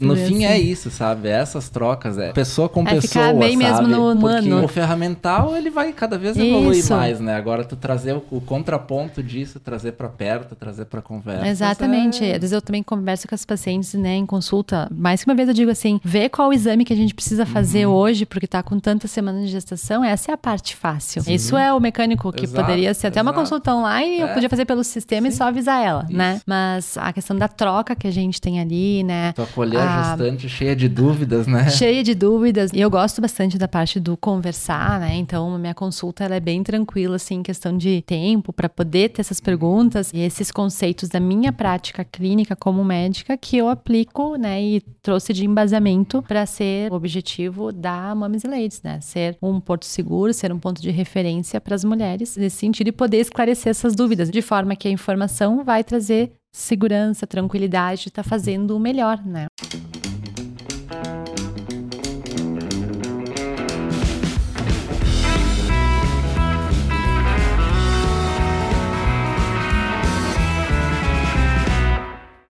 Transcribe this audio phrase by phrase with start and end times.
[0.00, 0.46] No fim assim.
[0.46, 1.28] é isso, sabe?
[1.28, 3.88] Essas trocas, é pessoa com É pessoa, ficar bem sabe?
[3.88, 4.64] mesmo no Porque humano.
[4.64, 6.94] o ferramental, ele vai cada vez evoluir Isso.
[6.94, 7.34] mais, né?
[7.34, 11.48] Agora tu trazer o, o contraponto disso, trazer pra perto, trazer pra conversa.
[11.48, 12.24] Exatamente.
[12.24, 12.34] É...
[12.34, 14.88] Às vezes eu também converso com as pacientes, né, em consulta.
[14.94, 17.44] Mais que uma vez eu digo assim, vê qual o exame que a gente precisa
[17.44, 17.94] fazer Uhum.
[17.94, 21.24] hoje, porque tá com tantas semanas de gestação, essa é a parte fácil.
[21.26, 23.40] Isso é o mecânico que Exato, poderia ser até uma exato.
[23.40, 24.32] consulta online, eu É.
[24.34, 25.38] podia fazer pelo sistema e Sim.
[25.38, 26.16] só avisar ela, Isso.
[26.16, 26.40] né?
[26.46, 29.32] Mas a questão da troca que a gente tem ali, né?
[29.32, 29.87] Tu acolher.
[29.88, 31.68] Gestante cheia de dúvidas, né?
[31.78, 32.70] Cheia de dúvidas.
[32.72, 35.16] E eu gosto bastante da parte do conversar, né?
[35.16, 39.10] Então, a minha consulta ela é bem tranquila, assim, em questão de tempo, para poder
[39.10, 44.36] ter essas perguntas e esses conceitos da minha prática clínica como médica que eu aplico,
[44.36, 44.62] né?
[44.62, 49.00] E trouxe de embasamento para ser o objetivo da Mames e Ladies, né?
[49.00, 52.92] Ser um porto seguro, ser um ponto de referência para as mulheres nesse sentido e
[52.92, 58.22] poder esclarecer essas dúvidas, de forma que a informação vai trazer segurança, tranquilidade de estar
[58.22, 59.46] fazendo o melhor, né?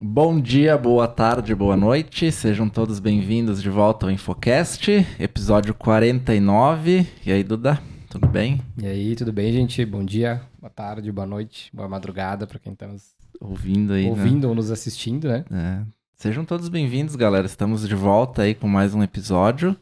[0.01, 2.29] Bom dia, boa tarde, boa noite.
[2.29, 7.07] Sejam todos bem-vindos de volta ao Infocast, episódio 49.
[7.25, 8.59] E aí, Duda, tudo bem?
[8.77, 9.85] E aí, tudo bem, gente?
[9.85, 14.09] Bom dia, boa tarde, boa noite, boa madrugada para quem está nos Ouvindo aí, né?
[14.09, 15.45] ouvindo ou nos assistindo, né?
[15.51, 15.81] É.
[16.15, 17.45] Sejam todos bem-vindos, galera.
[17.45, 19.75] Estamos de volta aí com mais um episódio.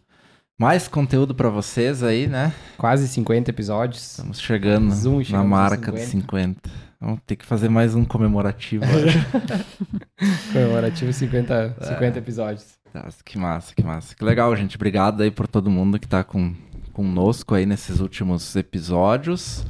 [0.60, 2.54] Mais conteúdo pra vocês aí, né?
[2.78, 4.12] Quase 50 episódios.
[4.12, 4.94] Estamos chegando
[5.30, 6.70] na marca dos 50.
[7.00, 8.84] Vamos ter que fazer mais um comemorativo.
[10.52, 11.86] Comemorativo 50, É.
[11.86, 12.66] 50 episódios.
[12.92, 14.16] Tá, que massa, que massa.
[14.16, 14.76] Que legal, gente.
[14.76, 16.56] Obrigado aí por todo mundo que tá com,
[16.94, 19.64] conosco aí nesses últimos episódios.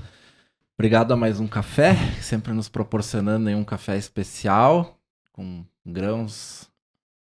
[0.80, 4.96] Obrigado a mais um café, sempre nos proporcionando um café especial,
[5.34, 6.70] com grãos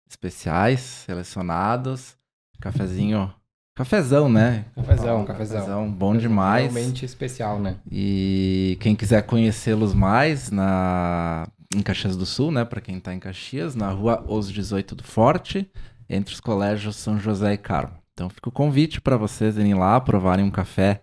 [0.09, 2.17] especiais, selecionados.
[2.59, 3.31] Cafezinho.
[3.75, 4.65] Cafezão, né?
[4.75, 5.93] Cafezão, cafezão.
[5.93, 6.73] Bom demais.
[6.73, 7.77] Realmente especial, né?
[7.91, 11.47] E quem quiser conhecê-los mais na
[11.77, 15.05] em Caxias do Sul, né, para quem tá em Caxias, na Rua Os 18 do
[15.05, 15.71] Forte,
[16.09, 17.99] entre os colégios São José e Carmo.
[18.15, 21.03] Então fica o convite para vocês irem lá provarem um café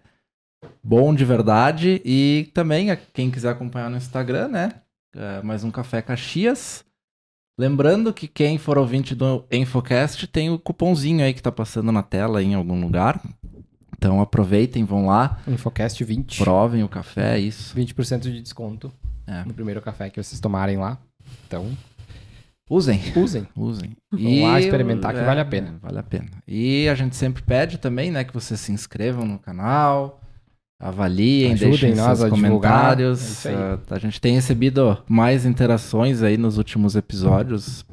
[0.84, 4.72] bom de verdade e também quem quiser acompanhar no Instagram, né,
[5.16, 6.84] é, mais um café Caxias.
[7.58, 12.02] Lembrando que quem for ouvinte do Infocast tem o cupomzinho aí que tá passando na
[12.02, 13.22] tela em algum lugar.
[13.98, 16.38] Então aproveitem, vão lá, Infocast 20.
[16.42, 17.75] provem o café, é isso.
[17.75, 18.90] 20% de desconto
[19.28, 19.44] É.
[19.44, 20.98] no primeiro café que vocês tomarem lá.
[21.48, 21.69] Então,
[22.69, 23.48] Usem, usem.
[23.58, 23.98] usem.
[24.12, 25.80] Vão lá experimentar que vale a pena.
[25.81, 26.30] Vale a pena.
[26.48, 30.22] E a gente sempre pede também, né, que vocês se inscrevam no canal,
[30.79, 33.45] avaliem, Ajudem deixem nós seus a comentários.
[33.45, 33.53] É.
[33.53, 37.85] Ah, a gente tem recebido mais interações aí nos últimos episódios,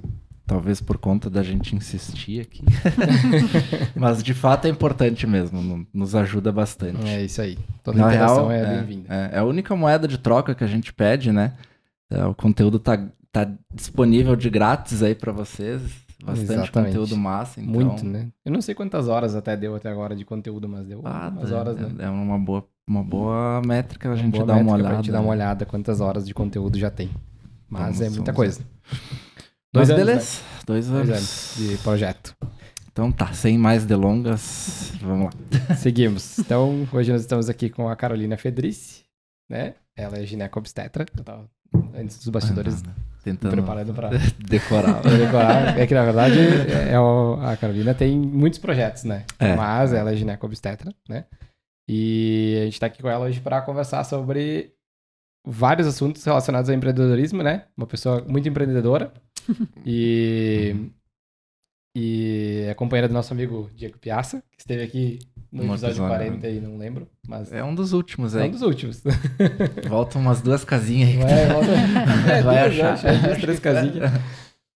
[0.47, 2.63] talvez por conta da gente insistir aqui.
[3.97, 7.07] Mas de fato é importante mesmo, no- nos ajuda bastante.
[7.09, 7.59] É isso aí.
[7.83, 9.07] Toda Na interação real, é, bem-vinda.
[9.13, 11.55] É, é a única moeda de troca que a gente pede, né?
[12.09, 15.83] É, o conteúdo tá, tá disponível de grátis aí pra vocês.
[16.25, 16.73] Bastante Exatamente.
[16.97, 17.61] conteúdo massa.
[17.61, 17.73] Então...
[17.75, 18.29] Muito, né?
[18.45, 21.51] Eu não sei quantas horas até deu até agora de conteúdo, mas deu Ah, umas
[21.51, 21.57] tá.
[21.57, 22.05] horas, né?
[22.05, 24.89] É uma boa, uma boa métrica a gente dar uma olhada.
[24.89, 27.11] Pra gente dar uma olhada quantas horas de conteúdo já tem.
[27.69, 28.61] Mas Vamos, é muita coisa.
[29.75, 31.11] Mas Dois anos, beleza, dois Dois anos.
[31.11, 32.37] anos de projeto.
[32.91, 35.75] Então tá, sem mais delongas, vamos lá.
[35.77, 36.39] Seguimos.
[36.39, 39.05] Então, hoje nós estamos aqui com a Carolina Fedrice,
[39.51, 39.75] né?
[39.95, 40.25] Ela é
[41.23, 41.51] tava
[41.95, 42.95] antes dos bastidores Ah, me
[43.27, 45.03] Tentando preparando pra decorar.
[45.03, 45.77] decorar.
[45.77, 46.39] É que, na verdade,
[46.89, 49.25] é o- a Carolina tem muitos projetos, né?
[49.41, 49.57] É.
[49.57, 51.25] Mas ela é gineco-obstetra, né?
[51.89, 54.71] E a gente tá aqui com ela hoje para conversar sobre
[55.45, 57.65] vários assuntos relacionados ao empreendedorismo, né?
[57.77, 59.13] Uma pessoa muito empreendedora.
[59.85, 60.89] e,
[61.99, 65.19] e é companheira do nosso amigo Diego Piazza, que esteve aqui
[65.51, 68.39] no No episódio, episódio, 40 e não lembro, mas é, É um dos últimos um
[68.41, 68.51] aí.
[68.51, 69.03] dos últimos.
[69.89, 71.17] Voltam umas duas casinhas aí.
[71.17, 71.71] Vai, volta-
[72.33, 72.93] é, Vai duas, achar.
[72.93, 74.13] acho, é, duas, três casinhas.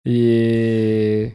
[0.03, 1.31] E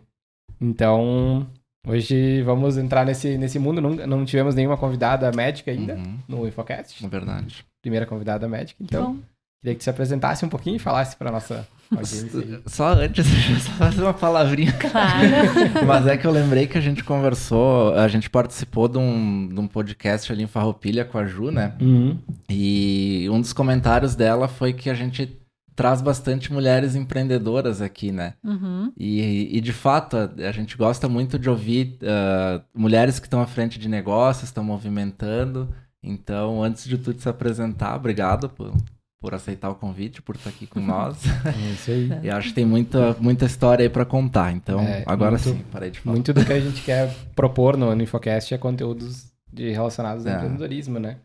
[0.60, 1.46] então,
[1.86, 3.80] hoje vamos entrar nesse, nesse mundo.
[3.80, 7.04] Não, não tivemos nenhuma convidada médica ainda Uhum, no Infocast.
[7.04, 7.64] é verdade.
[7.80, 8.82] Primeira convidada médica.
[8.82, 9.20] Então, Bom,
[9.60, 12.62] queria que se apresentasse um pouquinho e falasse para nossa audiência.
[12.66, 14.72] Só antes, deixa eu só fazer uma palavrinha.
[14.72, 15.26] claro.
[15.86, 19.60] Mas é que eu lembrei que a gente conversou, a gente participou de um, de
[19.60, 21.74] um podcast ali em Farroupilha com a Ju, né?
[21.80, 22.18] Uhum.
[22.48, 25.40] E um dos comentários dela foi que a gente
[25.76, 28.32] traz bastante mulheres empreendedoras aqui, né?
[28.42, 28.90] Uhum.
[28.96, 33.42] E, e, de fato, a, a gente gosta muito de ouvir ah, mulheres que estão
[33.42, 35.68] à frente de negócios, estão movimentando.
[36.02, 38.72] Então, antes de tudo se apresentar, obrigado por,
[39.20, 41.18] por aceitar o convite, por estar aqui com nós.
[41.44, 42.10] É isso aí.
[42.24, 44.52] e acho que tem muita, muita história aí para contar.
[44.52, 46.14] Então, É, agora muito- sim, parei de falar.
[46.14, 50.32] Muito do que a gente quer propor no, no Infocast é conteúdos de, relacionados ao
[50.32, 50.36] É.
[50.36, 51.16] empreendedorismo, né?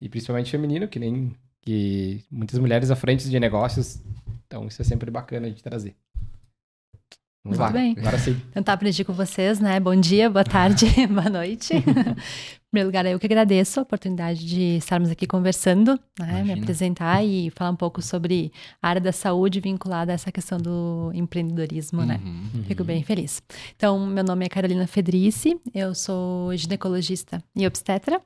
[0.00, 4.00] E principalmente feminino, que nem que muitas mulheres à frente de negócios.
[4.46, 5.94] Então isso é sempre bacana de trazer.
[7.42, 7.70] Vamos Muito lá.
[7.70, 7.94] bem.
[7.98, 8.40] Agora sim.
[8.52, 9.78] Tentar aprender com vocês, né?
[9.80, 11.72] Bom dia, boa tarde, boa noite.
[12.74, 16.42] primeiro lugar, eu que agradeço a oportunidade de estarmos aqui conversando, né?
[16.42, 18.50] Me apresentar e falar um pouco sobre
[18.82, 22.20] a área da saúde vinculada a essa questão do empreendedorismo, né?
[22.24, 22.64] Uhum.
[22.64, 23.40] Fico bem feliz.
[23.76, 28.20] Então, meu nome é Carolina Fedrice, eu sou ginecologista e obstetra.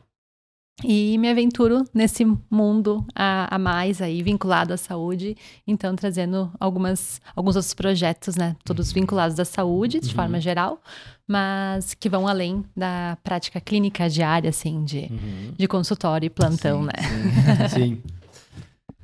[0.84, 5.36] E me aventuro nesse mundo a, a mais aí, vinculado à saúde.
[5.66, 8.54] Então, trazendo algumas, alguns outros projetos, né?
[8.64, 10.14] Todos vinculados à saúde, de Uhum.
[10.14, 10.80] forma geral,
[11.28, 15.52] mas que vão além da prática clínica diária, assim, de, Uhum.
[15.56, 17.69] de consultório e plantão, Sim, né?
[17.69, 17.69] sim.
[17.69, 18.02] Sim.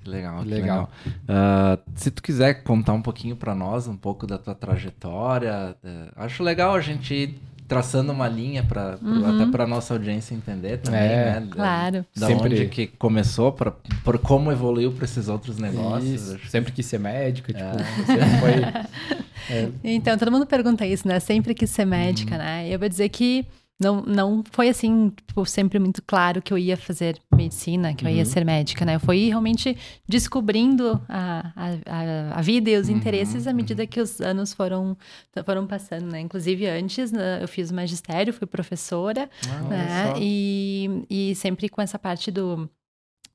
[0.03, 0.61] Que Legal, que Legal.
[0.61, 0.91] legal.
[1.29, 6.09] Ah, se tu quiser contar um pouquinho para nós, um pouco da tua trajetória, eh,
[6.17, 7.39] acho legal a gente
[7.75, 9.43] traçando uma linha para Uhum.
[9.43, 11.41] até para nossa audiência entender também, É.
[11.41, 11.49] né?
[11.51, 12.07] Claro.
[12.17, 13.73] Da Sempre- onde que começou, para
[14.05, 16.29] por como evoluiu para esses outros negócios.
[16.29, 16.39] Isso.
[16.51, 18.05] Sempre quis ser médico, tipo, É.
[18.07, 18.55] sempre foi.
[19.51, 21.21] É, Então, todo mundo pergunta isso, né?
[21.21, 22.67] Sempre quis ser médica, né?
[22.67, 23.45] Eu vou dizer que
[23.81, 28.11] não, não foi assim, tipo, sempre muito claro que eu ia fazer medicina, que eu
[28.11, 28.25] ia Uhum.
[28.25, 28.95] ser médica, né?
[28.95, 29.77] Eu fui realmente
[30.09, 34.97] descobrindo a, a, a, vida e os Uhum, interesses à medida que os anos foram,
[35.45, 36.21] foram passando, né?
[36.21, 40.13] Inclusive, antes, né, eu fiz magistério, fui professora, Ah, né?
[40.17, 42.69] E, e sempre com essa parte do,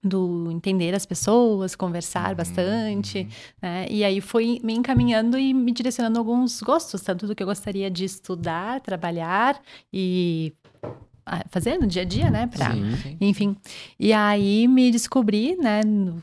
[0.04, 3.28] do entender as pessoas, conversar Uhum, bastante,
[3.62, 3.86] né?
[3.90, 7.90] E aí foi me encaminhando e me direcionando alguns gostos, tanto do que eu gostaria
[7.92, 9.60] de estudar, trabalhar
[9.92, 10.54] e
[11.25, 12.48] ah, fazer no dia a dia, né?
[12.48, 12.96] Pra, Sim.
[13.04, 13.18] Sim.
[13.22, 13.56] enfim.
[14.00, 15.81] E aí me descobri, né,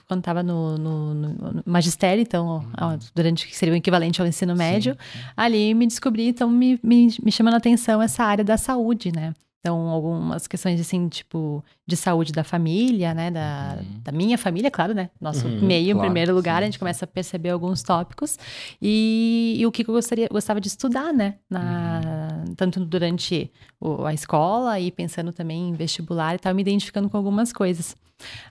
[0.09, 4.27] quando estava no, no- no- magistério, então, ó, durante o que seria o equivalente ao
[4.27, 4.97] ensino médio,
[5.37, 9.33] ali me descobri, então, me, me, me chamando a atenção essa área da saúde, né?
[9.67, 13.31] Então, algumas questões, assim, tipo, de saúde da família, né?
[13.33, 14.01] Da, Uhum.
[14.05, 15.11] da minha família, claro, né?
[15.21, 18.39] Nosso Uhum, meio, em claro, primeiro lugar, sim, a gente começa a perceber alguns tópicos.
[18.81, 21.35] E, e o que que eu gostaria, gostava de estudar, né?
[21.51, 22.55] Na, Uhum.
[22.55, 27.17] Tanto durante o- a escola e pensando também em vestibular e tal, me identificando com
[27.17, 27.97] algumas coisas.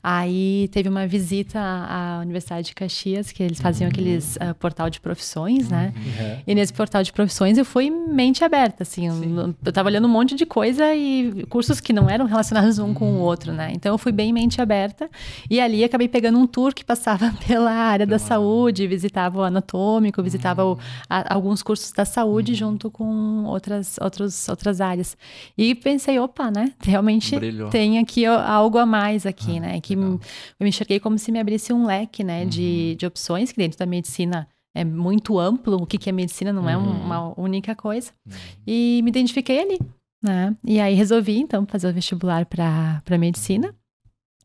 [0.03, 3.63] Aí teve uma visita à à Universidade de Caxias, que eles Uhum.
[3.63, 5.93] faziam aqueles ah, portal de profissões, né?
[5.95, 6.39] Uhum.
[6.47, 9.07] E nesse portal de profissões eu fui mente aberta, assim.
[9.07, 12.93] Eu, eu tava olhando um monte de coisa e cursos que não eram relacionados um
[12.93, 13.71] com o outro, né?
[13.73, 15.09] Então eu fui bem mente aberta.
[15.49, 20.21] E ali acabei pegando um tour que passava pela área da saúde, visitava o anatômico,
[20.21, 20.77] visitava o-
[21.09, 25.17] a- alguns cursos da saúde junto com outras, outros, outras áreas.
[25.57, 26.71] E pensei, opa, né?
[26.81, 27.69] Realmente Brilhou.
[27.69, 29.79] tem aqui algo a mais aqui, né?
[29.81, 30.13] Que legal.
[30.59, 32.45] eu me enxerguei como se me abrisse um leque, né?
[32.45, 35.77] De, de opções que dentro da medicina é muito amplo.
[35.81, 37.01] O que, que é medicina não é um- Uhum.
[37.05, 38.11] uma única coisa.
[38.25, 38.33] Uhum.
[38.67, 39.79] E me identifiquei ali,
[40.23, 40.55] né?
[40.63, 43.73] E aí resolvi, então, fazer o vestibular para medicina.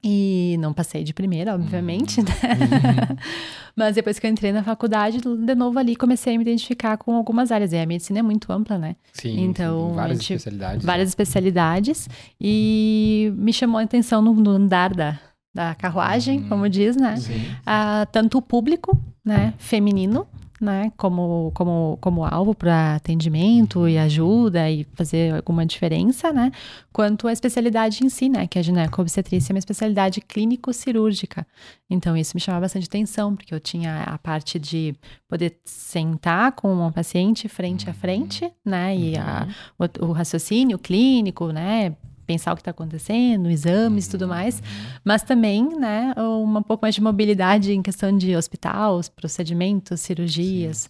[0.02, 2.26] E não passei de primeira, obviamente, Uhum.
[2.26, 3.16] né?
[3.76, 7.14] Mas depois que eu entrei na faculdade, de novo ali comecei a me identificar com
[7.14, 7.72] algumas áreas.
[7.72, 8.96] E a medicina é muito ampla, né?
[9.12, 10.84] Sim, Então, tem várias gente- especialidades.
[10.86, 12.08] várias especialidades
[12.40, 15.18] e me chamou a atenção no, no andar da,
[15.54, 16.48] da carruagem, Uhum.
[16.48, 17.16] como diz, né?
[17.16, 17.42] Sim.
[17.64, 20.26] Ah, tanto o público, né, feminino,
[20.60, 26.52] né, como, como, como alvo para atendimento e ajuda e fazer alguma diferença, né,
[26.92, 31.46] quanto a especialidade em si, né, que a gineco-obstetrícia é uma especialidade clínico-cirúrgica.
[31.88, 34.94] Então, isso me chamava bastante atenção, porque eu tinha a parte de
[35.26, 39.48] poder sentar com uma paciente frente a frente, né, e a,
[39.78, 41.96] o, o raciocínio clínico, né,
[42.30, 44.62] pensar o que está acontecendo, exames e tudo mais,
[45.04, 50.00] mas também, né, uma um pouco mais de mobilidade em questão de hospital, os procedimentos,
[50.00, 50.88] cirurgias.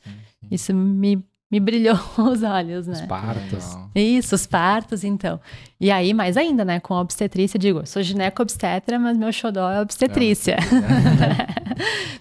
[0.51, 3.07] Isso me, me brilhou os olhos, Os né?
[3.07, 3.75] partos.
[3.75, 3.91] Legal.
[3.95, 5.41] Isso, os partos, então.
[5.81, 9.81] E aí, mais ainda, né, com a obstetrícia, digo, sou gineco-obstetra, mas meu xodó é
[9.81, 10.59] obstetrícia.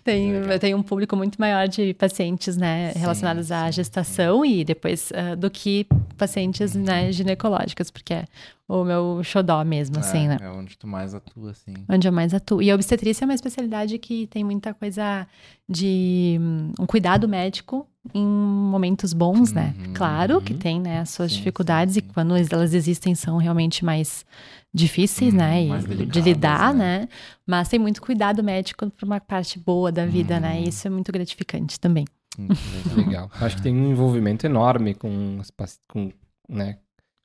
[0.04, 4.46] tenho, eu tenho um público muito maior de pacientes, né, Sim, relacionados à sim, gestação
[4.46, 5.86] e depois ah, do que
[6.18, 8.26] pacientes, né, ginecológicas, porque é
[8.70, 10.38] o meu xodó mesmo, assim, né?
[10.40, 11.74] É onde tu mais atua, assim.
[11.90, 12.62] Onde eu mais atuo.
[12.62, 15.28] E a obstetrícia é uma especialidade que tem muita coisa
[15.68, 19.74] de hum, um cuidado médico em momentos bons, né?
[19.76, 20.60] Uhum, Claro que uhum.
[20.60, 22.10] tem, né, as suas Sim, dificuldades sim, e sim.
[22.14, 24.24] quando elas existem são realmente mais
[24.72, 25.64] difíceis, Uhum, né?
[25.64, 27.00] E mais de delicadas, lidar, né?
[27.00, 27.10] né?
[27.48, 30.58] Mas tem muito cuidado médico para uma parte boa da vida, né?
[30.60, 30.66] Uhum.
[30.66, 32.06] E isso é muito gratificante também.
[32.38, 32.48] Hum,
[32.96, 33.32] legal.
[33.42, 35.40] Acho que tem um envolvimento enorme com,
[35.88, 36.12] com
[36.48, 36.78] né,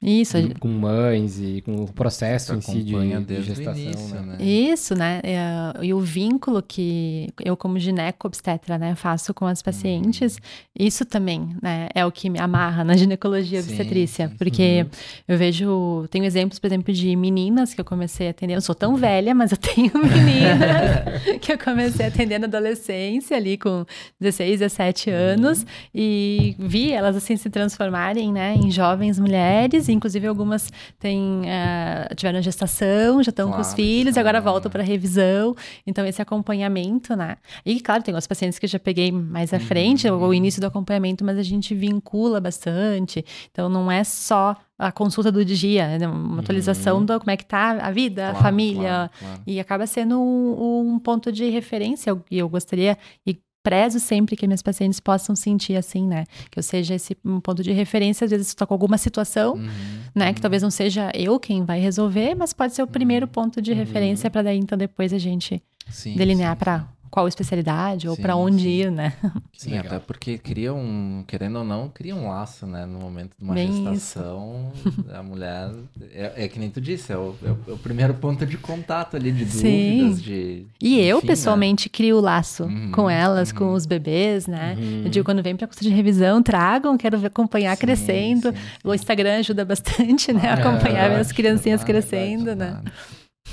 [0.04, 4.37] Isso, com, com mães e com o processo em si de, de gestação, início, né?
[4.38, 4.44] né?
[4.44, 5.20] Isso, né?
[5.23, 10.38] É, E o vínculo que eu, como gineco-obstetra, né, faço com as pacientes,
[10.78, 14.28] isso também, né, é o que me amarra na ginecologia Sim, obstetrícia.
[14.28, 14.87] sim, porque
[15.26, 18.52] eu vejo, tenho exemplos, por exemplo, de meninas que eu comecei a atender.
[18.52, 22.46] Eu não sou tão velha, mas eu tenho meninas que eu comecei a atender na
[22.46, 23.87] adolescência, ali com
[24.20, 30.70] 16, 17 anos, e vi elas assim se transformarem, né, em jovens mulheres, inclusive algumas
[30.98, 34.82] têm, ah, tiveram gestação, já estão com os Claro, filhos, e agora é voltam para
[34.82, 35.54] revisão.
[35.86, 37.36] Então, esse acompanhamento, né?
[37.64, 40.18] E, claro, tem os pacientes que eu já peguei mais à frente, Uhum.
[40.22, 43.24] o, o início do acompanhamento, mas a gente vincula bastante.
[43.50, 46.06] Então, não é só a consulta do dia, né?
[46.08, 48.32] uma atualização do como é que tá a vida, a Uhum.
[48.32, 48.82] Claro, família.
[48.82, 49.42] claro, claro.
[49.46, 52.16] E acaba sendo um, um ponto de referência.
[52.30, 56.26] E eu gostaria, e prezo sempre que minhas pacientes possam sentir assim, né?
[56.50, 59.68] Que eu seja esse um ponto de referência, às vezes estou com alguma situação, Uhum,
[60.14, 60.33] né?
[60.35, 63.73] Que talvez não seja eu quem vai resolver, mas pode ser o primeiro ponto de
[63.73, 68.64] referência para daí, então, depois a gente sim, delinear para qual especialidade ou para onde
[68.64, 68.68] sim.
[68.71, 69.12] ir, né?
[69.56, 69.87] Sim, Legal.
[69.87, 72.85] até porque cria um, querendo ou não, cria um laço, né?
[72.87, 74.18] No momento de uma Bem isso.
[74.18, 74.73] gestação,
[75.14, 75.71] a mulher,
[76.12, 78.59] é, é que nem tu disse, é o, é o- é o primeiro ponto de
[78.59, 79.61] contato ali, de Sim.
[79.97, 80.66] dúvidas, de...
[80.83, 81.33] E eu, enfim, né?
[81.33, 83.75] pessoalmente, crio o laço Uhum, com elas, com uhum.
[83.75, 84.76] os bebês, né?
[84.76, 85.02] Uhum.
[85.04, 88.50] Eu digo, quando vem para curso de revisão, tragam, quero ver acompanhar Sim, crescendo.
[88.52, 90.49] sim, O Instagram ajuda bastante, né?
[90.49, 92.83] Ah, Acompanhar é as criancinhas verdade, crescendo, né?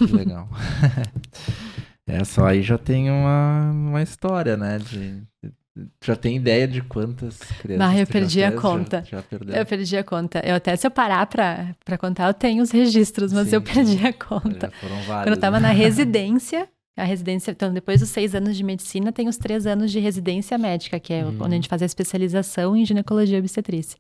[0.10, 0.50] legal.
[2.20, 4.78] é, só aí já tem uma, uma história, né?
[4.80, 5.24] De,
[6.04, 8.62] já tem ideia de quantas crianças Ah, eu já perdi a fez?
[8.62, 9.04] Já- conta.
[9.10, 9.56] Já, perdeu.
[9.56, 10.40] Eu perdi a conta.
[10.46, 13.62] Eu até, se eu parar pra, pra contar, eu tenho os registros, mas Sim, eu
[13.62, 14.68] perdi a conta.
[14.72, 15.24] Já foram vários.
[15.26, 15.70] Quando eu tava né?
[15.70, 19.92] na residência, a residência, então depois dos seis anos de medicina, tem os três anos
[19.94, 21.38] de residência médica, que é Uhum.
[21.40, 23.98] onde a gente faz a especialização em ginecologia e obstetrícia.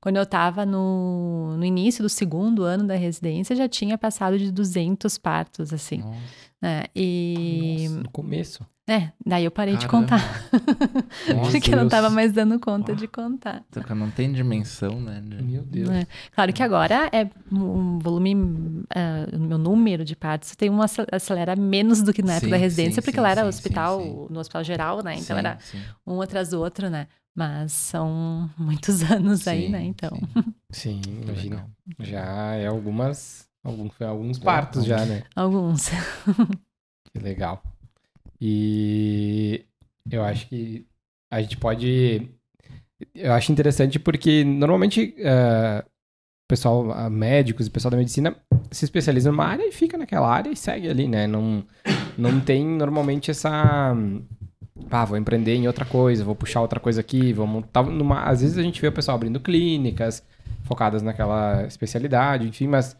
[0.00, 4.52] Quando eu tava no, no início do segundo ano da residência, já tinha passado de
[4.52, 6.18] 200 partos, assim, Nossa,
[6.62, 6.84] né?
[6.94, 8.66] E, Nossa, no começo.
[8.88, 10.06] é, daí eu parei de caramba.
[10.08, 10.50] contar,
[11.34, 11.90] Nossa, porque eu não Deus.
[11.90, 13.62] tava mais dando conta de contar.
[13.70, 15.20] então, não tem dimensão, né?
[15.24, 15.88] de- Meu Deus.
[15.90, 16.06] É.
[16.34, 21.54] Claro que agora é um volume, o meu número de partos tem um acel- acelera
[21.56, 24.00] menos do que na época Sim, da residência, sim, porque sim, lá era sim, hospital,
[24.00, 24.26] sim, sim.
[24.30, 25.14] no hospital geral, né?
[25.14, 25.82] Então Sim, era sim.
[26.06, 27.06] um atrás do outro, né?
[27.36, 29.82] Mas são muitos anos aí, né?
[29.82, 30.10] Então.
[30.70, 31.00] sim.
[31.00, 31.66] Sim, Que imagina.
[31.98, 33.48] Já é algumas.
[33.64, 35.24] Alguns, foi alguns partos já, né?
[35.34, 35.90] Alguns.
[37.16, 37.62] Que legal.
[38.40, 39.64] E
[40.10, 40.84] eu acho que
[41.30, 42.28] a gente pode.
[43.14, 45.14] Eu acho interessante porque normalmente
[46.44, 48.36] o pessoal, ah, médicos e pessoal da medicina
[48.70, 51.26] se especializa numa área e fica naquela área e segue ali, né?
[51.26, 51.64] Não,
[52.18, 53.96] não tem normalmente essa.
[54.90, 58.24] Ah, vou empreender em outra coisa, vou puxar outra coisa aqui, vou montar numa.
[58.24, 60.22] Às vezes a gente vê o pessoal abrindo clínicas
[60.64, 62.96] focadas naquela especialidade, enfim, mas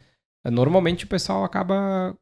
[0.50, 2.14] normalmente o pessoal acaba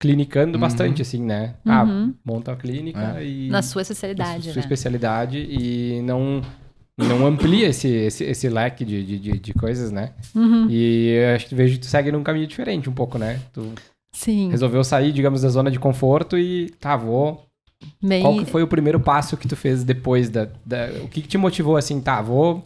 [0.00, 0.60] clinicando Uhum.
[0.60, 1.54] bastante, assim, né?
[1.64, 2.14] Ah, Uhum.
[2.24, 3.48] monta a clínica e.
[3.50, 4.60] Na sua na especialidade, sua né?
[4.60, 6.40] especialidade e não,
[6.96, 10.12] não amplia esse, esse, esse leque de, de, de, de coisas, né?
[10.34, 10.66] Uhum.
[10.70, 13.40] E eu acho que vejo que tu segue num caminho diferente um pouco, né?
[13.52, 13.72] Tu
[14.12, 14.50] Sim.
[14.50, 17.44] resolveu sair, digamos, da zona de conforto e tá, vou.
[18.02, 20.48] Bem, Qual que foi o primeiro passo que tu fez depois da.
[20.66, 22.64] da o que, que te motivou assim, tá, vou.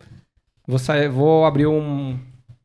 [0.66, 2.18] Vou, sair, vou abrir um.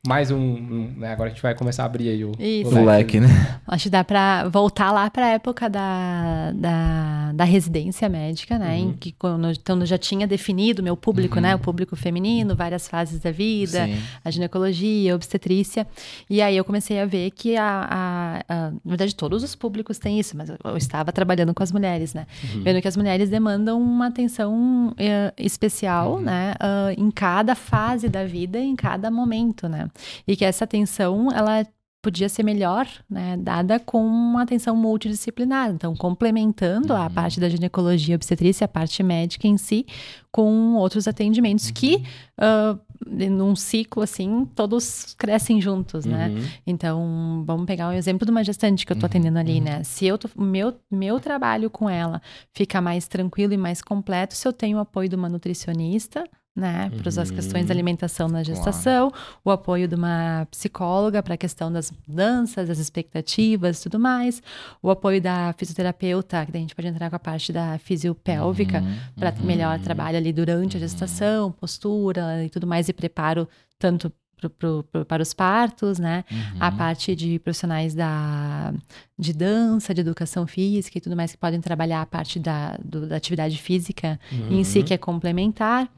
[0.06, 0.38] Mais um.
[0.38, 1.12] um, né?
[1.12, 2.74] Agora a gente vai começar a abrir aí o, Isso.
[2.74, 3.28] O leque, né?
[3.66, 8.78] Acho que dá pra voltar lá pra época da, da, da residência médica, né?
[8.78, 8.92] Em Uhum.
[8.98, 11.42] que quando, então eu já tinha definido o meu público, Uhum.
[11.42, 11.54] né?
[11.54, 13.98] O público feminino, várias fases da vida, Sim.
[14.24, 15.86] a ginecologia, a obstetrícia.
[16.30, 19.98] E aí eu comecei a ver que a, a- a- na verdade todos os públicos
[19.98, 22.26] têm isso, mas eu, eu estava trabalhando com as mulheres, né?
[22.54, 22.62] Uhum.
[22.62, 26.20] Vendo que as mulheres demandam uma atenção eh, especial, Uhum.
[26.22, 26.54] né?
[26.58, 29.88] ah, em cada fase da vida, em cada momento, né?
[30.26, 31.66] E que essa atenção, ela
[32.02, 37.10] podia ser melhor, né, dada com uma atenção multidisciplinar, então complementando a Uhum.
[37.10, 39.84] parte da ginecologia, obstetrícia, a parte médica em si,
[40.32, 41.72] com outros atendimentos Uhum.
[41.74, 42.02] que,
[42.38, 46.28] ah, num ciclo assim, todos crescem juntos, né?
[46.28, 46.44] Uhum.
[46.66, 49.82] Então, vamos pegar o exemplo de uma gestante que eu tô Uhum, atendendo ali, né?
[49.84, 52.22] Se eu tô, meu, meu trabalho com ela
[52.54, 56.90] fica mais tranquilo e mais completo se eu tenho o apoio de uma nutricionista, né?
[56.98, 57.34] Para as Uhum.
[57.36, 59.12] questões da alimentação na gestação,
[59.44, 64.42] o apoio de uma psicóloga para a questão das mudanças, das expectativas e tudo mais,
[64.82, 68.80] o apoio da fisioterapeuta, que daí a gente pode entrar com a parte da fisiopélvica,
[68.80, 69.46] Uhum, para uhum.
[69.46, 70.88] melhor trabalho ali durante a Uhum.
[70.88, 76.24] gestação, postura e tudo mais, e preparo tanto pro, pro- pro- para os partos, né?
[76.58, 76.76] A Uhum.
[76.76, 78.72] parte de profissionais da,
[79.18, 83.06] de dança, de educação física e tudo mais, que podem trabalhar a parte da, do-
[83.06, 84.18] da atividade física
[84.50, 84.84] em si, Uhum.
[84.86, 85.88] que é complementar.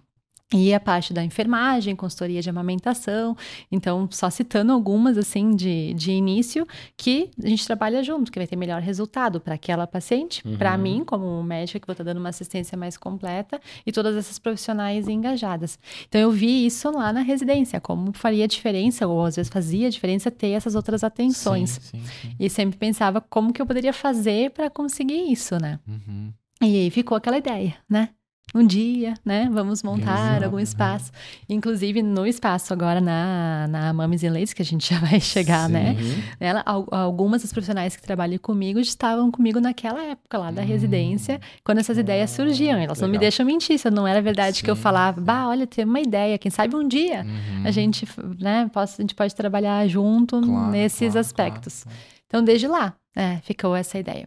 [0.52, 3.36] E a parte da enfermagem, consultoria de amamentação.
[3.70, 6.66] Então, só citando algumas, assim, de, de início,
[6.96, 10.56] que a gente trabalha junto, que vai ter melhor resultado para aquela paciente, Uhum.
[10.56, 14.38] para mim, como médica, que vou estar dando uma assistência mais completa, e todas essas
[14.38, 15.78] profissionais engajadas.
[16.08, 20.30] Então, eu vi isso lá na residência, como faria diferença, ou às vezes fazia diferença
[20.30, 21.70] ter essas outras atenções.
[21.82, 22.36] Sim, sim, sim.
[22.38, 25.78] E sempre pensava como que eu poderia fazer para conseguir isso, né?
[25.88, 26.32] Uhum.
[26.60, 28.10] E aí ficou aquela ideia, né?
[28.54, 29.48] Um dia, né?
[29.50, 30.62] Vamos montar Exato, algum né?
[30.62, 31.10] espaço.
[31.48, 35.68] Inclusive, no espaço agora, na, na Mames and Ladies, que a gente já vai chegar,
[35.70, 35.96] né?
[35.98, 36.22] Uhum.
[36.38, 40.66] Ela, al- algumas das profissionais que trabalham comigo estavam comigo naquela época lá da Hum.
[40.66, 42.78] residência, quando essas ideias surgiam.
[42.78, 43.20] Elas não me legal.
[43.22, 45.24] deixam mentir, se não era verdade que eu Sim, falava, sim.
[45.24, 47.62] bah, olha, tem uma ideia, quem sabe um dia Uhum.
[47.64, 48.06] a gente,
[48.38, 51.84] né, possa, a gente pode trabalhar junto Claro, nesses claro, aspectos.
[51.84, 51.98] claro.
[52.26, 54.26] Então, desde lá, é, ficou essa ideia.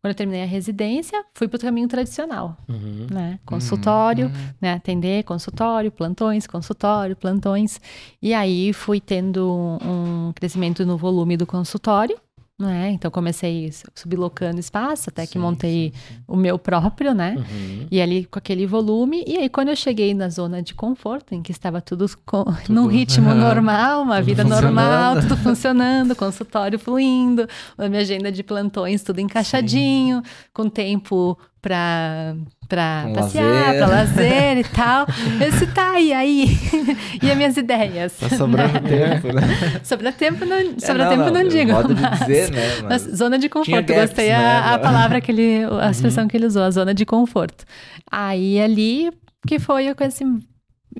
[0.00, 3.06] Quando eu terminei a residência, fui para o caminho tradicional, Uhum.
[3.10, 3.38] né?
[3.44, 4.32] Consultório, Uhum.
[4.60, 4.72] né?
[4.74, 7.80] Atender, consultório, plantões, consultório, plantões.
[8.22, 12.16] E aí fui tendo um crescimento no volume do consultório,
[12.58, 12.90] né?
[12.92, 16.22] Então comecei sublocando espaço, até que Sim, montei sim, sim.
[16.28, 17.34] o meu próprio, né?
[17.36, 17.86] Uhum.
[17.90, 21.42] E ali com aquele volume, e aí quando eu cheguei na zona de conforto, em
[21.42, 26.78] que estava tudo, com, Tudo- num ritmo normal, uma Tudo vida normal, tudo funcionando, consultório
[26.78, 27.46] fluindo,
[27.76, 32.36] a minha agenda de plantões tudo encaixadinho, com tempo para
[32.68, 33.78] para Com passear, lazer.
[33.78, 35.06] para lazer e tal.
[35.40, 36.46] Eu disse, tá, e aí?
[37.22, 38.12] e as minhas ideias?
[38.18, 39.42] Tá sobrando tempo, né?
[39.84, 41.72] Sobra tempo, não, É, sobra tempo não, digo.
[41.72, 42.62] Modo de dizer, né?
[42.88, 46.36] mas zona de conforto, gaps, gostei né, a, a palavra que ele, a expressão que
[46.36, 47.64] ele usou, a zona de conforto.
[48.10, 49.10] Aí ali
[49.46, 50.42] que foi a coisa assim,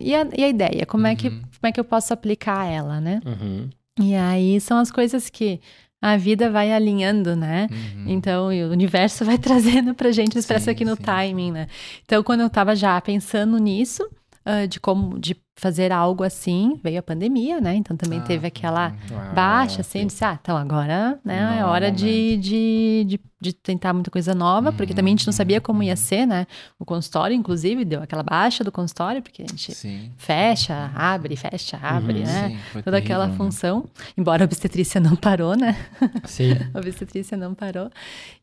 [0.00, 1.40] e a, e a ideia, como é que Uhum.
[1.40, 3.20] como é que eu posso aplicar ela, né?
[3.24, 3.70] Uhum.
[4.02, 5.60] E aí são as coisas que
[6.04, 7.66] a vida vai alinhando, né?
[7.70, 8.04] Uhum.
[8.08, 11.02] Então, o universo vai trazendo pra gente, expressa aqui no sim.
[11.02, 11.66] timing, né?
[12.04, 14.06] Então, quando eu tava já pensando nisso,
[14.44, 17.76] ah, de como, de fazer algo assim, veio a pandemia, né?
[17.76, 19.34] Então também Ah, teve aquela uhum.
[19.34, 23.52] baixa, assim, eu disse, ah, então agora, né, Não é hora de, de, de, de
[23.52, 26.46] tentar muita coisa nova, porque também a gente não sabia como ia ser, né?
[26.78, 30.10] O consultório, inclusive, deu aquela baixa do consultório, porque a gente Sim.
[30.16, 32.60] fecha, abre, fecha, abre, Uhum, né?
[32.72, 33.50] Sim, Toda aquela terrível, né?
[33.50, 33.84] função,
[34.18, 35.76] embora a obstetrícia não parou, né?
[36.24, 36.54] Sim.
[36.74, 37.88] A obstetrícia não parou.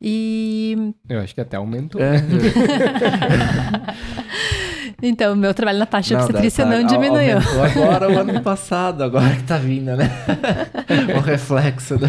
[0.02, 2.00] E Eu acho que até aumentou.
[2.02, 2.22] É.
[5.02, 7.34] então, meu trabalho na parte de Não, obstetrícia tá- não au- diminuiu.
[7.38, 10.10] aumentou agora o ano passado, agora que tá vindo, né?
[11.18, 12.08] o reflexo do...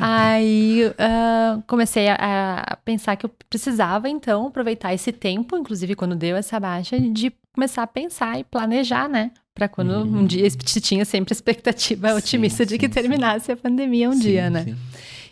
[0.00, 6.14] Aí ah, comecei a, a pensar que eu precisava, então, aproveitar esse tempo, inclusive quando
[6.16, 9.30] deu essa baixa, de começar a pensar e planejar, né?
[9.54, 10.20] Pra quando Uhum.
[10.20, 13.00] um dia se tinha sempre a expectativa Sim, otimista de que sim, sim.
[13.00, 14.64] terminasse a pandemia um Sim, dia, né?
[14.64, 14.76] sim.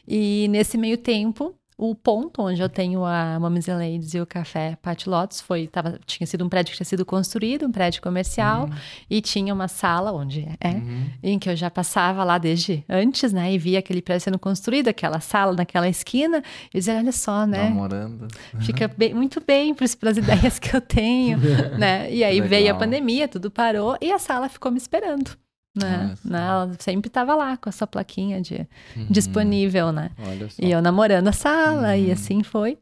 [0.07, 4.27] E nesse meio tempo, o ponto onde eu tenho a Mamas and Ladies e o
[4.27, 8.01] Café Pat Lotus foi, tava, tinha sido um prédio que tinha sido construído, um prédio
[8.01, 8.71] comercial,
[9.11, 11.07] e tinha uma sala onde é, Uhum.
[11.23, 13.53] em que eu já passava lá desde antes, né?
[13.53, 16.43] E via aquele prédio sendo construído, aquela sala naquela esquina,
[16.73, 17.65] e dizia, olha só, né?
[17.65, 18.29] Namorando.
[18.61, 21.39] Fica bem- muito bem para as ideias que eu tenho,
[21.79, 22.09] né?
[22.13, 22.49] E aí Legal.
[22.49, 25.33] veio a pandemia, tudo parou e a sala ficou me esperando.
[25.75, 26.09] Né?
[26.11, 26.29] Nossa.
[26.29, 26.47] Né?
[26.47, 29.07] Ela sempre estava lá com a sua plaquinha de Uhum.
[29.09, 30.11] disponível, né?
[30.19, 30.63] Olha só.
[30.63, 32.13] E eu namorando a sala, e Uhum.
[32.13, 32.77] assim foi.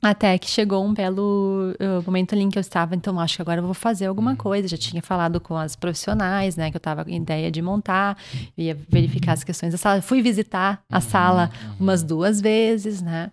[0.00, 3.42] Até que chegou um belo uh, momento ali em que eu estava, então acho que
[3.42, 4.36] agora eu vou fazer alguma Uhum.
[4.36, 4.68] coisa.
[4.68, 6.70] Já tinha falado com as profissionais, né?
[6.70, 8.16] Que eu estava com ideia de montar,
[8.56, 10.00] ia verificar as questões da sala.
[10.00, 11.74] Fui visitar a sala Uhum.
[11.80, 13.32] umas duas vezes, né?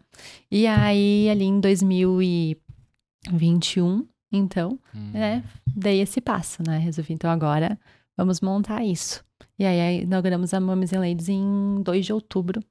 [0.49, 5.11] E aí, ali em 2021, então, Uhum.
[5.13, 5.43] né?
[5.67, 6.77] Dei esse passo, né?
[6.79, 7.77] Resolvi, então agora
[8.17, 9.23] vamos montar isso.
[9.57, 12.61] E aí inauguramos a Mames and Ladies em 2 de outubro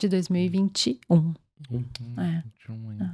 [0.00, 0.98] de 2021.
[1.10, 1.34] Uhum.
[2.18, 2.42] É.
[2.54, 3.10] Deixa eu-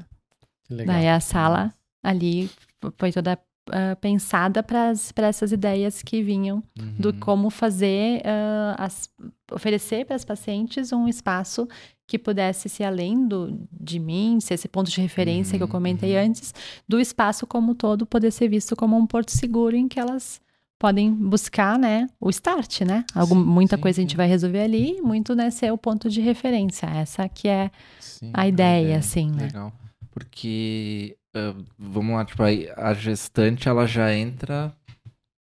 [0.66, 0.96] Que legal.
[0.96, 2.50] Daí a sala ali
[2.98, 3.38] foi toda
[3.72, 4.92] ah, pensada para
[5.26, 6.62] essas ideias que vinham
[6.98, 7.18] do Uhum.
[7.20, 9.08] como fazer, ah, as-
[9.50, 11.66] oferecer para as pacientes um espaço
[12.06, 15.72] que pudesse ser além do, de mim, ser esse ponto de referência que eu Uhum,
[15.72, 16.26] comentei uhum.
[16.26, 16.52] antes,
[16.86, 20.42] do espaço como todo poder ser visto como um porto seguro em que elas
[20.78, 23.04] podem buscar, né, o start, né?
[23.14, 24.16] Algum, Sim, muita sim, coisa a gente sim.
[24.16, 26.86] vai resolver ali, muito, né, ser o ponto de referência.
[26.86, 29.46] Essa que é Sim, a ideia, assim, né?
[29.46, 29.72] Legal.
[30.10, 34.74] Porque, ah, vamos lá, tipo, a gestante, ela já entra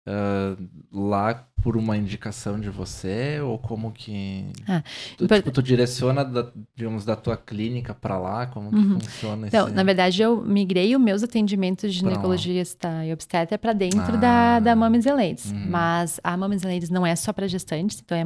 [0.08, 0.56] ah,
[0.92, 4.82] lá por uma indicação de você ou como que Ah,
[5.18, 9.00] tu, tipo, tu direciona da, digamos da tua clínica pra lá como que Uhum.
[9.00, 13.74] funciona Então, esse na verdade, eu migrei os meus atendimentos de ginecologista e obstetra para
[13.74, 14.18] dentro Ah.
[14.18, 15.52] da, da Moms and Ladies.
[15.52, 15.66] Uhum.
[15.70, 18.24] Mas a Moms and Ladies não é só para gestantes, então é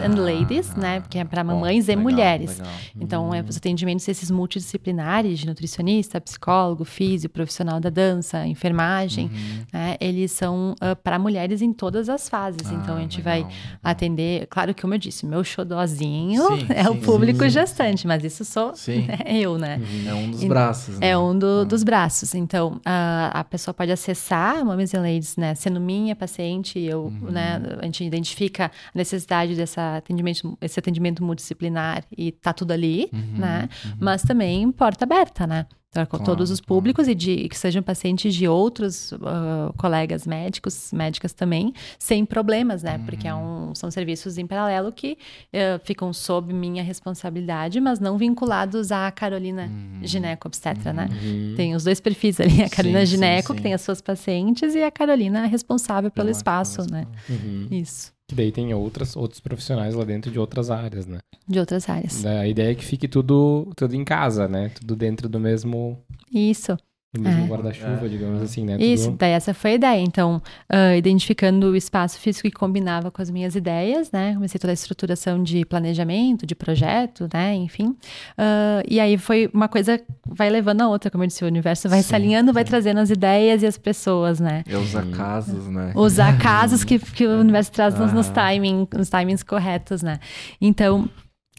[0.00, 1.00] and Ah, Ladies, né?
[1.00, 2.58] Porque é para bom, mamães e legal, mulheres.
[2.58, 2.72] legal.
[3.00, 9.64] Então, é os atendimentos esses multidisciplinares de nutricionista, psicólogo, físico, profissional da dança, enfermagem, Uhum.
[9.72, 9.96] né?
[10.00, 12.70] Eles são para mulheres em todas as fases.
[12.76, 13.46] Então, Ah, a gente legal, vai
[13.82, 17.50] atender, claro que como eu disse, meu xodózinho Sim, é o sim, público sim, sim,
[17.50, 19.06] gestante, mas isso sou Sim.
[19.08, 19.80] né, eu, né?
[20.06, 21.08] É um dos braços, né?
[21.10, 22.34] É um do- dos braços.
[22.34, 25.54] Então, a, a pessoa pode acessar Moms and Ladies, né?
[25.54, 27.30] Sendo minha paciente, eu, Uhum.
[27.30, 27.60] né?
[27.80, 33.38] A gente identifica a necessidade desse atendimento, esse atendimento multidisciplinar e tá tudo ali, Uhum,
[33.38, 33.68] né?
[34.00, 35.66] Mas também porta aberta, né?
[36.04, 36.66] Para Claro, todos os claro.
[36.68, 42.82] públicos e de que sejam pacientes de outros ah, colegas médicos, médicas também, sem problemas,
[42.82, 42.98] né?
[43.04, 43.70] Porque é Uhum.
[43.70, 45.16] um- são serviços em paralelo que
[45.52, 49.70] eh, ficam sob minha responsabilidade, mas não vinculados à Carolina
[50.02, 51.08] gineco-obstetra, né?
[51.22, 51.54] Uhum.
[51.56, 53.56] Tem os dois perfis ali, a Carolina Sim, sim, Gineco, sim.
[53.56, 57.06] que tem as suas pacientes, e a Carolina responsável pelo espaço, pela- né?
[57.28, 57.68] Uhum.
[57.70, 61.20] Isso, Que daí tem outras, outros profissionais lá dentro de outras áreas, né?
[61.48, 62.24] de outras áreas.
[62.26, 64.70] A ideia é que fique tudo, tudo em casa, né?
[64.70, 66.76] Tudo dentro do mesmo, Isso.
[67.18, 67.46] Mesmo É.
[67.46, 68.08] guarda-chuva, É.
[68.08, 68.76] digamos assim, né?
[68.78, 69.16] Isso, Tudo...
[69.18, 70.00] daí essa foi a ideia.
[70.02, 74.34] Então, ah, identificando o espaço físico que combinava com as minhas ideias, né?
[74.34, 77.54] Comecei toda a estruturação de planejamento, de projeto, né?
[77.54, 77.96] Enfim.
[78.36, 81.88] Ah, e aí foi uma coisa, vai levando a outra, como eu disse, o universo
[81.88, 84.62] vai Sim, se alinhando, vai trazendo as ideias e as pessoas, né?
[84.66, 85.00] E os Uhum.
[85.00, 85.92] acasos, né?
[85.94, 88.34] Os acasos que, que o universo traz nos, nos, Aham.
[88.34, 90.18] timing, nos timings corretos, né?
[90.60, 91.08] Então,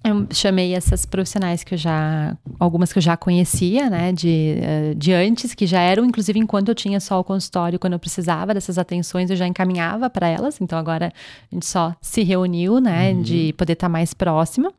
[0.03, 2.37] eu chamei essas profissionais que eu já.
[2.59, 4.11] Algumas que eu já conhecia, né?
[4.11, 7.93] De, eh, de antes, que já eram, inclusive, enquanto eu tinha só o consultório, quando
[7.93, 10.61] eu precisava dessas atenções, eu já encaminhava para elas.
[10.61, 11.11] Então, agora
[11.51, 13.13] a gente só se reuniu, né?
[13.23, 14.71] De poder estar mais próximo.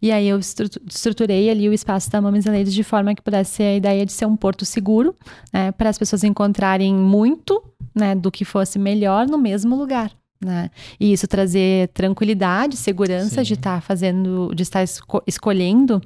[0.00, 3.56] E aí eu estru- estruturei ali o espaço da Mames Ladies de forma que pudesse
[3.56, 5.14] ser a ideia de ser um porto seguro,
[5.52, 5.70] né?
[5.72, 7.62] Para as pessoas encontrarem muito
[7.94, 10.10] né, do que fosse melhor no mesmo lugar.
[10.44, 10.70] Né?
[10.98, 13.42] E isso trazer tranquilidade, segurança Sim.
[13.42, 16.02] de estar fazendo, de estar esco- escolhendo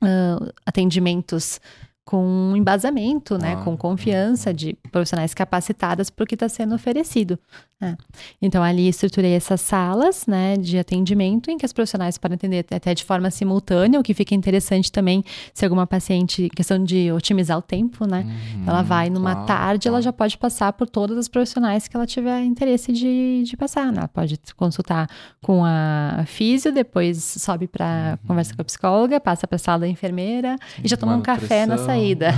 [0.00, 1.60] ah, atendimentos
[2.04, 3.64] com embasamento, né, Claro.
[3.64, 7.38] com confiança de profissionais capacitadas para o que está sendo oferecido.
[7.80, 7.96] né?
[8.40, 12.94] Então ali estruturei essas salas, né, de atendimento em que as profissionais podem atender até
[12.94, 17.62] de forma simultânea, o que fica interessante também se alguma paciente, questão de otimizar o
[17.62, 20.04] tempo, né, Uhum, ela vai numa claro, tarde, ela claro.
[20.04, 23.92] já pode passar por todas as profissionais que ela tiver interesse de, de passar.
[23.92, 23.98] Né?
[23.98, 25.06] Ela pode consultar
[25.42, 28.28] com a físio, depois sobe para Uhum.
[28.28, 31.66] conversa com a psicóloga, passa para a sala da enfermeira e já toma um café
[31.66, 31.76] na.
[31.98, 32.34] Saída.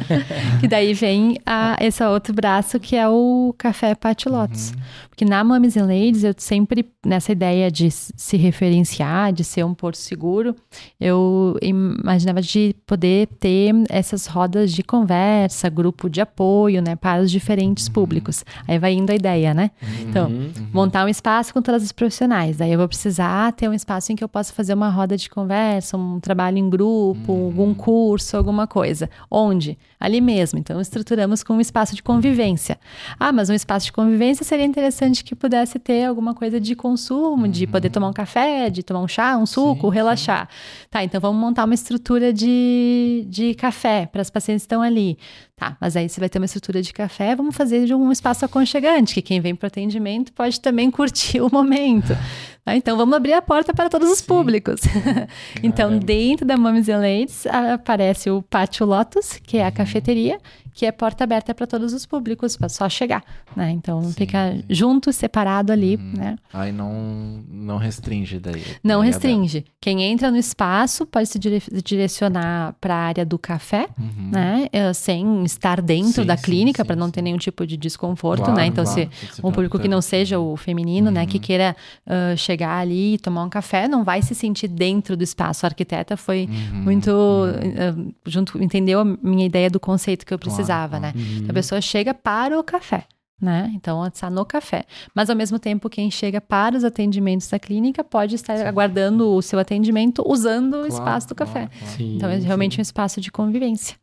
[0.60, 4.70] que daí vem a, esse outro braço que é o café Patti Lotus.
[4.70, 4.82] Uhum.
[5.08, 9.72] Porque na Mames and Ladies, eu sempre, nessa ideia de se referenciar, de ser um
[9.72, 10.56] porto seguro,
[11.00, 17.30] eu imaginava de poder ter essas rodas de conversa, grupo de apoio, né, para os
[17.30, 18.44] diferentes públicos.
[18.66, 19.70] Aí vai indo a ideia, né?
[20.00, 20.50] Então, Uhum.
[20.72, 22.56] montar um espaço com todas as profissionais.
[22.56, 25.30] Daí eu vou precisar ter um espaço em que eu possa fazer uma roda de
[25.30, 28.93] conversa, um trabalho em grupo, algum curso, alguma coisa.
[29.30, 29.78] Onde?
[29.98, 30.58] Ali mesmo.
[30.58, 32.78] Então, estruturamos com um espaço de convivência.
[33.18, 37.48] Ah, mas um espaço de convivência seria interessante que pudesse ter alguma coisa de consumo,
[37.48, 40.48] de poder tomar um café, de tomar um chá, um suco, Sim, relaxar.
[40.90, 45.18] Tá, então vamos montar uma estrutura de, de café para as pacientes que estão ali.
[45.56, 48.44] Tá, mas aí você vai ter uma estrutura de café, vamos fazer de um espaço
[48.44, 52.16] aconchegante, que quem vem para o atendimento pode também curtir o momento.
[52.64, 54.26] Tá, então vamos abrir a porta para todos os Sim.
[54.26, 54.80] públicos.
[55.62, 59.62] então, dentro da Mames and Ladies aparece o Pátio Lotus, que Uhum.
[59.62, 60.40] é a cafeteria,
[60.74, 63.22] que é porta aberta para todos os públicos, para só chegar.
[63.56, 63.70] Né?
[63.70, 64.64] Então Sim, fica sim.
[64.68, 66.12] junto, separado ali, Uhum.
[66.18, 66.36] né?
[66.52, 68.62] Aí não, não restringe daí.
[68.82, 69.64] Não Daí é restringe.
[69.80, 73.94] Quem entra no espaço pode se dire- direcionar para a área do café, aberto.
[74.00, 74.30] Uhum.
[74.32, 74.68] né?
[74.72, 78.56] eh, Sem estar dentro Sim, da clínica, para não ter nenhum tipo de desconforto, Claro,
[78.56, 78.66] né?
[78.66, 81.42] Então, claro, se um público que não seja o feminino, né, que Uhum.
[81.42, 85.64] queira ah, chegar ali e tomar um café, não vai se sentir dentro do espaço.
[85.64, 88.10] A arquiteta foi Uhum, muito uhum.
[88.10, 91.16] ah, junto, entendeu a minha ideia do conceito que eu Claro, precisava, claro.
[91.18, 91.24] né?
[91.40, 91.46] Uhum.
[91.48, 93.04] A pessoa chega para o café.
[93.40, 93.70] Né?
[93.74, 94.84] Então, está no café.
[95.14, 99.42] Mas, ao mesmo tempo, quem chega para os atendimentos da clínica pode estar aguardando o
[99.42, 101.66] seu atendimento usando o Claro, espaço do café.
[101.66, 101.96] claro, claro.
[101.96, 102.80] Sim, Então, é realmente sim.
[102.80, 103.96] um espaço de convivência.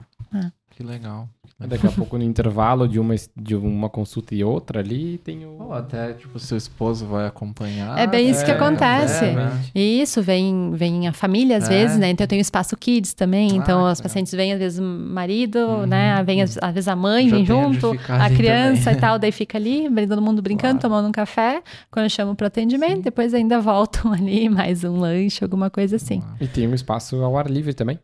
[0.71, 1.27] Que legal.
[1.59, 5.57] Daqui a pouco, no intervalo de uma, de uma consulta e outra ali, tem o.
[5.61, 7.97] Ou até, tipo, seu esposo vai acompanhar.
[7.99, 9.25] É bem isso que É, acontece.
[9.25, 9.61] é, né?
[9.75, 11.69] Isso, vem, vem a família às É.
[11.69, 12.09] vezes, né?
[12.09, 13.51] Então eu tenho espaço kids também.
[13.51, 14.03] Ah, então que os legal.
[14.03, 15.85] pacientes vêm, às vezes, o marido, Uhum.
[15.85, 16.23] né?
[16.23, 18.97] Vem, às, às vezes a mãe Já vem junto, a criança também.
[18.97, 20.95] e tal, daí fica ali, todo mundo brincando, Claro.
[20.95, 21.61] tomando um café.
[21.91, 26.23] Quando eu chamo pro atendimento, depois ainda voltam ali, mais um lanche, alguma coisa assim.
[26.39, 27.99] E tem um espaço ao ar livre também.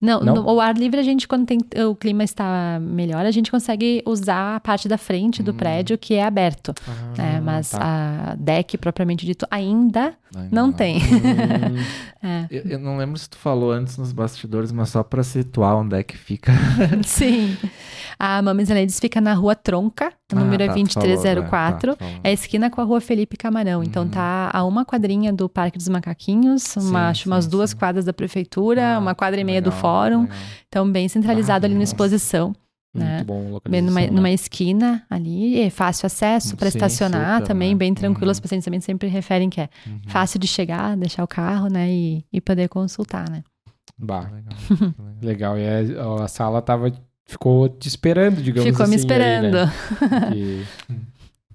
[0.00, 0.34] Não, Não?
[0.36, 4.02] no- o ar livre a gente, quando tem, o clima está melhor, a gente consegue
[4.06, 5.54] usar a parte da frente do Hum.
[5.56, 6.74] prédio que é aberto.
[7.16, 7.36] né?
[7.38, 7.78] Ah, Mas tá.
[8.32, 10.98] a deck propriamente dito ainda Ainda não tem.
[10.98, 11.00] Hum,
[12.22, 12.46] É.
[12.50, 15.96] Eu, eu não lembro se tu falou antes nos bastidores, mas só pra situar onde
[15.96, 16.52] é que fica.
[17.02, 17.56] Sim.
[18.18, 21.14] A Mames Ladies fica na rua Tronca, número Ah, é tá, tu falou, né?
[21.16, 21.96] 2304.
[21.96, 22.04] Tá.
[22.22, 23.82] É a esquina com a rua Felipe Camarão.
[23.82, 24.08] Então Uhum.
[24.10, 27.76] tá a uma quadrinha do Parque dos Macaquinhos, uma, Sim, acho umas sim, duas sim.
[27.76, 30.22] quadras da prefeitura, Ah, uma quadra e meia do legal, fórum.
[30.22, 30.36] legal.
[30.68, 31.92] Então bem centralizado Ah, ali na nossa.
[31.92, 32.54] exposição.
[32.92, 33.22] Muito Né?
[33.22, 34.10] bom Bem numa, né?
[34.10, 37.74] numa esquina ali, é fácil acesso para estacionar super, também, né?
[37.76, 38.26] bem tranquilo.
[38.26, 38.32] Uhum.
[38.32, 40.00] Os pacientes também sempre referem que é Uhum.
[40.08, 43.44] fácil de chegar, deixar o carro, né, e, e poder consultar, né.
[43.96, 44.94] Bah, Legal, legal.
[45.22, 45.58] legal.
[45.58, 46.90] E a, a sala tava,
[47.30, 48.90] ficou te esperando, digamos Ficou assim.
[48.90, 49.56] me esperando.
[49.56, 49.64] Aí,
[50.30, 50.66] né?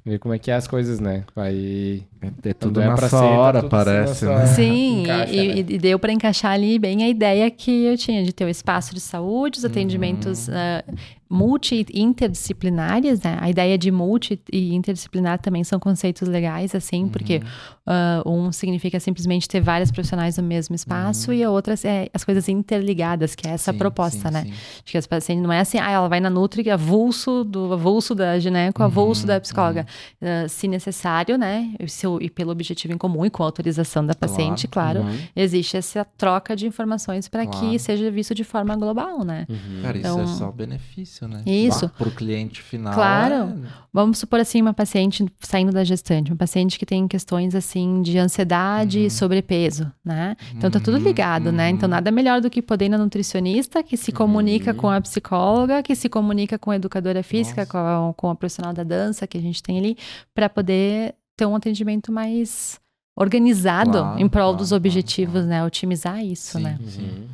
[0.05, 1.23] E ver como é que é as coisas, né?
[1.35, 2.03] Vai.
[2.21, 4.45] É, é tudo é sua ser, hora, parece, né?
[4.45, 5.65] Sim, Encaixa, e, né?
[5.67, 8.93] e- deu para encaixar ali bem a ideia que eu tinha de ter o espaço
[8.93, 10.83] de saúde, os atendimentos ah,
[11.29, 13.37] multi e interdisciplinares, né?
[13.41, 17.41] A ideia de multi e interdisciplinar também são conceitos legais, assim, porque
[17.85, 22.23] ah, um significa simplesmente ter vários profissionais no mesmo espaço e a outra é as
[22.23, 24.43] coisas interligadas, que é essa Sim, proposta, sim, né?
[24.43, 24.51] sim.
[24.51, 28.13] Acho que as pacientes não é assim, ah, ela vai na Nutri, avulso do avulso
[28.15, 29.85] da gineco, avulso da psicóloga.
[30.21, 31.73] Ah, se necessário, né?
[31.79, 35.17] E, se e pelo objetivo em comum e com a autorização da paciente, claro, Uhum.
[35.35, 37.79] existe essa troca de informações para que Claro.
[37.79, 39.45] seja visto de forma global, né?
[39.49, 39.81] Uhum.
[39.81, 41.41] Cara, Então- isso é só benefício, né?
[41.45, 41.89] Isso.
[41.97, 42.93] Para o cliente final.
[42.93, 43.33] Claro.
[43.35, 48.01] é- Vamos supor assim, uma paciente saindo da gestante, uma paciente que tem questões assim
[48.01, 50.35] de ansiedade e sobrepeso, né?
[50.53, 51.69] Então tá tudo Uhum, ligado, né?
[51.69, 51.91] Então uhum.
[51.95, 55.95] nada melhor do que poder ir na nutricionista, que se comunica com a psicóloga, que
[55.95, 59.41] se comunica com a educadora física, com a, com a profissional da dança que a
[59.41, 59.97] gente tem ali,
[60.33, 62.79] para poder ter um atendimento mais
[63.17, 65.47] organizado Claro, em prol claro, dos objetivos, claro.
[65.47, 65.63] né?
[65.65, 66.79] Otimizar isso, Sim, né?
[66.85, 67.27] sim.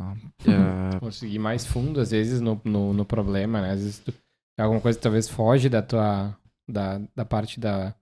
[0.00, 0.16] Tá.
[0.50, 3.72] É, Conseguir mais fundo, às vezes, no, no, no problema, né?
[3.72, 4.14] Às vezes tu,
[4.58, 6.34] alguma coisa talvez foge da tua.
[6.68, 7.94] da, da parte da.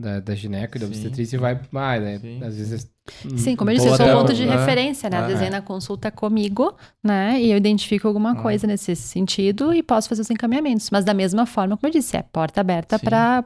[0.00, 2.20] Da, da gineco e da obstetrícia e vai mais, né?
[2.46, 2.90] Às vezes.
[3.36, 5.18] Sim, como eu disse, eu sou até- ponto de é, referência, né?
[5.18, 5.22] é.
[5.22, 7.40] Eu desenho na consulta comigo, né?
[7.40, 8.36] E eu identifico alguma Ah.
[8.36, 10.90] coisa nesse sentido e posso fazer os encaminhamentos.
[10.90, 13.06] Mas da mesma forma, como eu disse, é porta aberta Sim.
[13.06, 13.44] para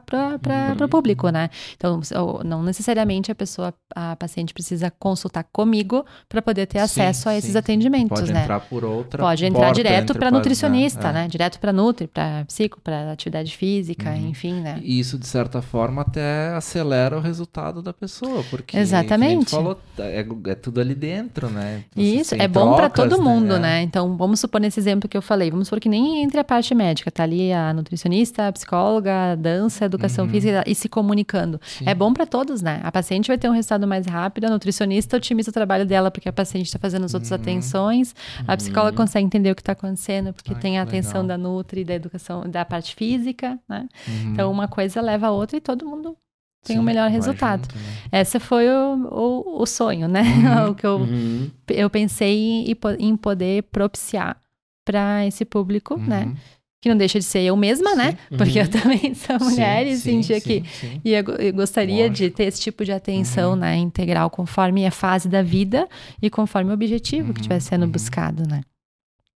[0.79, 0.85] Uhum.
[0.85, 1.49] o público, né?
[1.75, 1.99] Então,
[2.45, 7.35] não necessariamente a pessoa, a paciente precisa consultar comigo para poder ter Sim, acesso a
[7.37, 7.57] esses sim.
[7.57, 8.41] atendimentos, Pode né?
[8.43, 11.13] entrar por outra Pode entrar porta direto para pa- nutricionista, É.
[11.13, 11.27] né?
[11.27, 14.27] Direto para nutri, para psico, para atividade física, Uhum.
[14.29, 14.79] enfim, né?
[14.83, 19.52] E isso, de certa forma, até acelera o resultado da pessoa, porque Exatamente.
[19.55, 21.83] Falou, é, é tudo ali dentro, né?
[21.95, 23.59] Isso, é bom para todo mundo, É.
[23.59, 23.81] né?
[23.83, 26.73] Então, vamos supor nesse exemplo que eu falei, vamos supor que nem entre a parte
[26.75, 30.31] médica, tá ali a nutricionista, a psicóloga, a dança, a educação Uhum.
[30.31, 31.59] física e se comunicando.
[31.65, 31.85] Sim.
[31.87, 32.79] É bom para todos, né?
[32.83, 36.29] A paciente vai ter um resultado mais rápido, a nutricionista otimiza o trabalho dela porque
[36.29, 37.35] a paciente está fazendo as outras Uhum.
[37.37, 38.15] atenções,
[38.47, 41.37] a psicóloga consegue entender o que está acontecendo porque Ai, tem a atenção legal.
[41.37, 43.87] da nutri, da educação, da parte física, né?
[44.07, 44.31] Uhum.
[44.33, 46.15] Então, uma coisa leva a outra e todo mundo
[46.63, 47.63] tem um melhor resultado.
[47.71, 47.75] junto,
[48.11, 48.21] né?
[48.21, 50.21] Esse foi o, o, o sonho, né?
[50.21, 50.69] Uhum.
[50.71, 51.49] o que eu Uhum.
[51.69, 54.37] eu pensei em, em poder propiciar
[54.85, 56.25] para esse público, né?
[56.25, 56.35] Uhum.
[56.81, 58.11] Que não deixa de ser eu mesma, né?
[58.29, 58.37] Sim.
[58.37, 58.65] Porque Uhum.
[58.65, 62.23] eu também sou mulher e Sim, sentia sim, que sim, e eu, eu gostaria de
[62.23, 62.35] Lógico.
[62.37, 63.55] ter esse tipo de atenção, Uhum.
[63.59, 65.87] né, integral, conforme a fase da vida
[66.21, 67.91] e conforme o objetivo que Uhum, estiver sendo uhum.
[67.91, 68.61] buscado, né?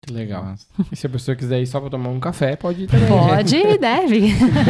[0.07, 0.55] Que legal.
[0.89, 3.07] E se a pessoa quiser ir só pra tomar um café, pode ir também.
[3.09, 4.21] Pode e deve.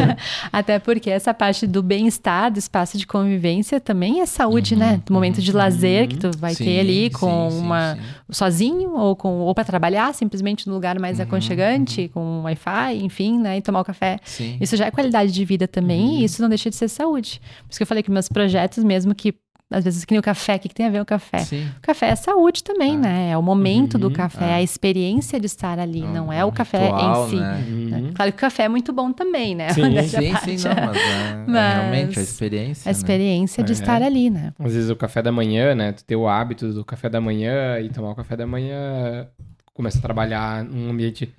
[0.52, 5.02] Até porque essa parte do bem-estar, do espaço de convivência também é saúde, Uhum, né?
[5.06, 5.56] Do momento de uhum.
[5.56, 8.00] lazer que tu vai Sim, ter ali com sim, uma sim.
[8.30, 13.38] sozinho ou com ou para trabalhar simplesmente num lugar mais Uhum, aconchegante, com Wi-Fi, enfim,
[13.38, 14.18] né, e tomar o café.
[14.24, 14.56] Sim.
[14.60, 16.18] Isso já é qualidade de vida também Uhum.
[16.18, 17.40] e isso não deixa de ser saúde.
[17.62, 19.32] Por isso que eu falei que meus projetos mesmo que
[19.70, 21.38] às vezes que nem o café, o que, que tem a ver o café?
[21.40, 21.66] Sim.
[21.78, 22.96] O café é saúde também, É.
[22.96, 23.30] né?
[23.32, 24.54] É o momento do Uhum, café, é.
[24.54, 27.36] a experiência de estar ali, não é o café ritual, em si.
[27.36, 27.64] né?
[27.68, 28.10] Uhum.
[28.14, 29.68] Claro que o café é muito bom também, né?
[29.70, 30.58] Sim, Sim, parte.
[30.58, 32.88] sim, não, mas, é, é Mas realmente a experiência.
[32.88, 33.74] A experiência de É.
[33.74, 34.52] estar ali, né?
[34.58, 35.92] Às vezes o café da manhã, né?
[35.92, 39.26] Tu ter o hábito do café da manhã e tomar o café da manhã,
[39.74, 41.30] começa a trabalhar num ambiente.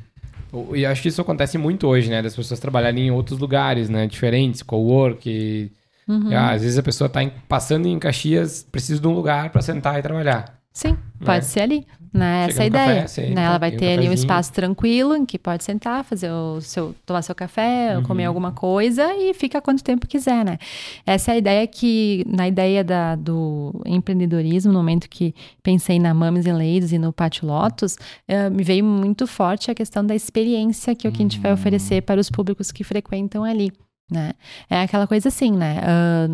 [0.75, 2.21] E eu acho que isso acontece muito hoje, né?
[2.21, 4.07] Das pessoas trabalharem em outros lugares, né?
[4.07, 5.71] Diferentes, co-work.
[6.09, 6.35] Uhum.
[6.35, 9.61] Ah, às vezes a pessoa tá em- passando em Caxias, precisa de um lugar pra
[9.61, 10.57] sentar e trabalhar.
[10.73, 10.97] Sim.
[11.25, 12.45] Pode ser ali, né?
[12.47, 13.07] Essa é a café, ideia.
[13.07, 13.43] senta, né?
[13.43, 16.61] Ela vai tem um ter ali um espaço tranquilo em que pode sentar, fazer o
[16.61, 18.03] seu, tomar seu café, Uhum.
[18.03, 20.57] comer alguma coisa e fica quanto tempo quiser, né?
[21.05, 26.13] Essa é a ideia que, na ideia da, do empreendedorismo, no momento que pensei na
[26.13, 30.15] Mames and Ladies e no Pátio Lotus, eh, me veio muito forte a questão da
[30.15, 33.71] experiência que, o que a gente vai oferecer para os públicos que frequentam ali,
[34.09, 34.33] né?
[34.69, 35.79] É aquela coisa assim, né?
[35.83, 36.27] Ah,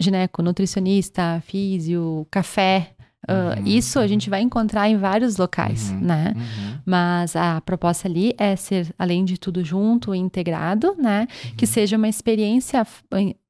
[0.00, 2.92] gineco, nutricionista, físio, café.
[3.26, 3.66] ah, Uhum.
[3.66, 6.00] Isso a gente vai encontrar em vários locais, Uhum.
[6.00, 6.32] né?
[6.36, 6.78] Uhum.
[6.86, 11.26] Mas a proposta ali é ser, além de tudo junto e integrado, né?
[11.56, 11.70] Que Uhum.
[11.72, 12.86] seja uma experiência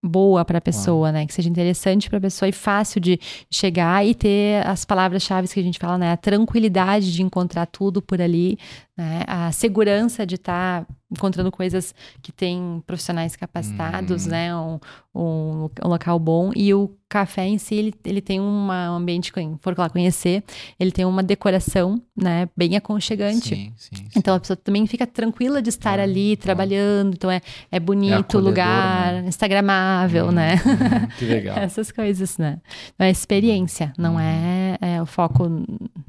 [0.03, 1.27] boa para a pessoa, né?
[1.27, 3.19] Que seja interessante para a pessoa e fácil de
[3.51, 6.13] chegar e ter as palavras-chave que a gente fala, né?
[6.13, 8.59] A tranquilidade de encontrar tudo por ali,
[8.97, 9.25] né?
[9.27, 14.31] A segurança de estar encontrando coisas que tem profissionais capacitados, Uhum.
[14.31, 14.55] né?
[14.57, 14.79] Um,
[15.15, 16.53] um, um local bom.
[16.55, 20.45] E o café em si, ele, ele tem uma- um ambiente, quem for lá conhecer,
[20.79, 22.47] ele tem uma decoração, né?
[22.55, 23.49] Bem aconchegante.
[23.49, 24.07] Sim, sim, sim.
[24.15, 26.43] Então a pessoa também fica tranquila de estar É, ali tá.
[26.43, 27.15] trabalhando.
[27.15, 27.41] Então é,
[27.73, 29.29] é bonito o acolhedor, lugar, né?
[29.29, 29.88] instagramável,
[30.27, 30.55] Uhum, né?
[30.55, 31.07] uhum.
[31.19, 31.57] Que legal.
[31.59, 32.59] Essas coisas, né?
[32.95, 34.21] Então, é experiência, não Uhum.
[34.21, 35.49] é, é o foco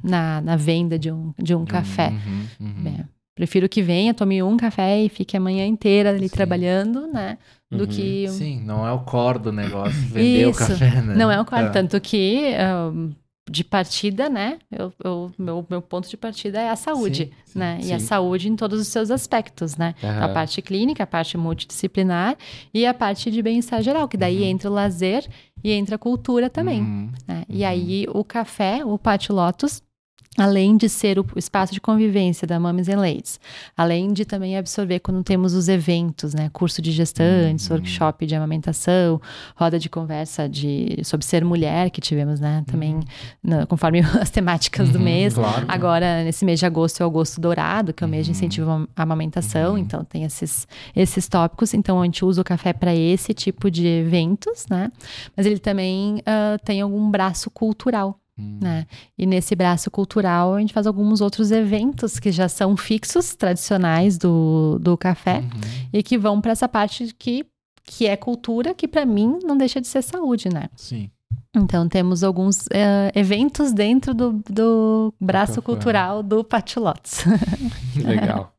[0.03, 2.09] na, na venda de um, de um café.
[2.09, 2.87] Uhum, uhum.
[2.99, 6.35] É, prefiro que venha, tome um café e fique a manhã inteira ali Sim.
[6.35, 7.37] trabalhando, né?
[7.71, 8.27] Do que.
[8.29, 10.59] Sim, não é o core do negócio, vender o Isso.
[10.67, 11.13] café, né?
[11.15, 11.67] Não é o quarto.
[11.67, 11.71] É.
[11.71, 12.53] Tanto que.
[12.55, 13.11] ahn,
[13.49, 14.59] de partida, né?
[14.71, 17.79] Eu, eu- meu, meu ponto de partida é a saúde, Sim, sim, né?
[17.81, 18.05] E a sim.
[18.05, 19.95] saúde em todos os seus aspectos, né?
[20.03, 20.33] A Aham.
[20.33, 22.37] parte clínica, a parte multidisciplinar
[22.73, 25.27] e a parte de bem-estar geral, que daí entra o lazer
[25.63, 26.81] e entra a cultura também.
[26.81, 27.11] Uhum.
[27.27, 27.43] né?
[27.49, 29.81] E aí o café, o Pátio Lotus,
[30.37, 33.39] além de ser o espaço de convivência da Mames and Ladies,
[33.75, 36.49] além de também absorver quando temos os eventos, né?
[36.53, 37.75] Curso de gestantes, Uhum.
[37.77, 39.19] workshop de amamentação,
[39.55, 42.63] roda de conversa de, sobre ser mulher que tivemos, né?
[42.67, 42.99] Também
[43.43, 45.33] na- conforme as temáticas do Uhum, mês.
[45.33, 45.65] claro.
[45.67, 48.37] Agora, nesse mês de agosto, é o agosto dourado, que é o mês de Uhum.
[48.37, 49.71] incentivo à amamentação.
[49.73, 49.77] Uhum.
[49.79, 51.73] Então, tem esses, esses tópicos.
[51.73, 54.91] Então, a gente usa o café para esse tipo de eventos, né?
[55.35, 58.59] Mas ele também ah, tem algum braço cultural, Uhum.
[58.61, 58.85] né?
[59.17, 64.17] E nesse braço cultural, a gente faz alguns outros eventos que já são fixos, tradicionais
[64.17, 65.49] do, do café, Uhum.
[65.93, 67.45] e que vão para essa parte que,
[67.83, 70.69] que é cultura, que para mim não deixa de ser saúde, né?
[70.75, 71.09] Sim.
[71.55, 75.65] Então, temos alguns eh, eventos dentro do, do braço café.
[75.65, 77.23] cultural do Patilotes.
[77.97, 78.53] Legal.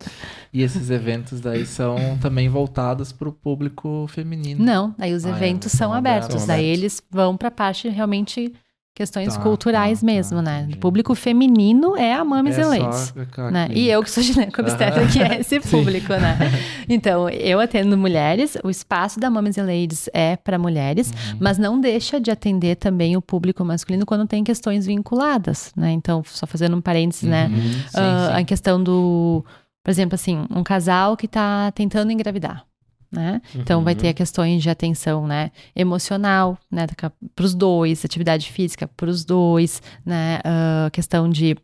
[0.52, 4.64] E esses eventos daí são também voltados para o público feminino.
[4.64, 6.26] Não, aí os Ah, é, eventos são são abertos.
[6.30, 6.46] abertos.
[6.48, 6.78] daí Abertos.
[6.80, 8.52] eles vão para a parte realmente
[8.94, 10.68] questões Tá, culturais tá, mesmo, tá, né?
[10.72, 13.68] O público feminino é a Mames é a- Né?
[13.72, 16.36] E eu que sou gineco-obstetra, que é esse público, né?
[16.88, 21.38] Então, eu atendo mulheres, o espaço da Mames and Ladies é para mulheres, Uhum.
[21.40, 25.92] mas não deixa de atender também o público masculino quando tem questões vinculadas, né?
[25.92, 27.46] Então, só fazendo um parênteses, né?
[27.46, 27.60] Uhum.
[27.72, 28.40] Sim, Ah, sim.
[28.42, 29.44] A questão do,
[29.84, 32.64] por exemplo, assim, um casal que está tentando engravidar.
[33.12, 33.42] Né?
[33.56, 34.00] Então vai Uhum.
[34.00, 36.86] ter questões de atenção, né, emocional, né,
[37.34, 41.56] para os dois, atividade física para os dois, né, ah, questão de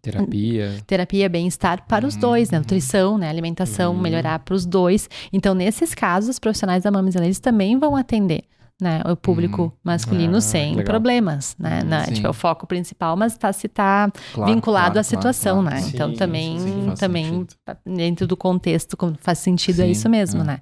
[0.00, 0.76] Terapia.
[0.86, 2.62] terapia, bem-estar para os dois, né, Uhum.
[2.62, 4.00] nutrição, né, alimentação, Uhum.
[4.00, 5.08] melhorar para os dois.
[5.32, 8.44] Então nesses casos, os profissionais da Mames Ladies também vão atender.
[8.80, 9.70] Né, o público Uhum.
[9.84, 10.84] masculino Ah, sem legal.
[10.86, 11.82] problemas, né?
[11.84, 15.02] Uhum, na- tipo, é o foco principal, mas tá, se tá Claro, vinculado claro, à
[15.04, 15.88] situação, claro, né?
[15.94, 17.54] Então Sim, também, sim, também sentido.
[17.86, 20.44] dentro do contexto faz sentido é Sim, isso mesmo, é.
[20.44, 20.58] né?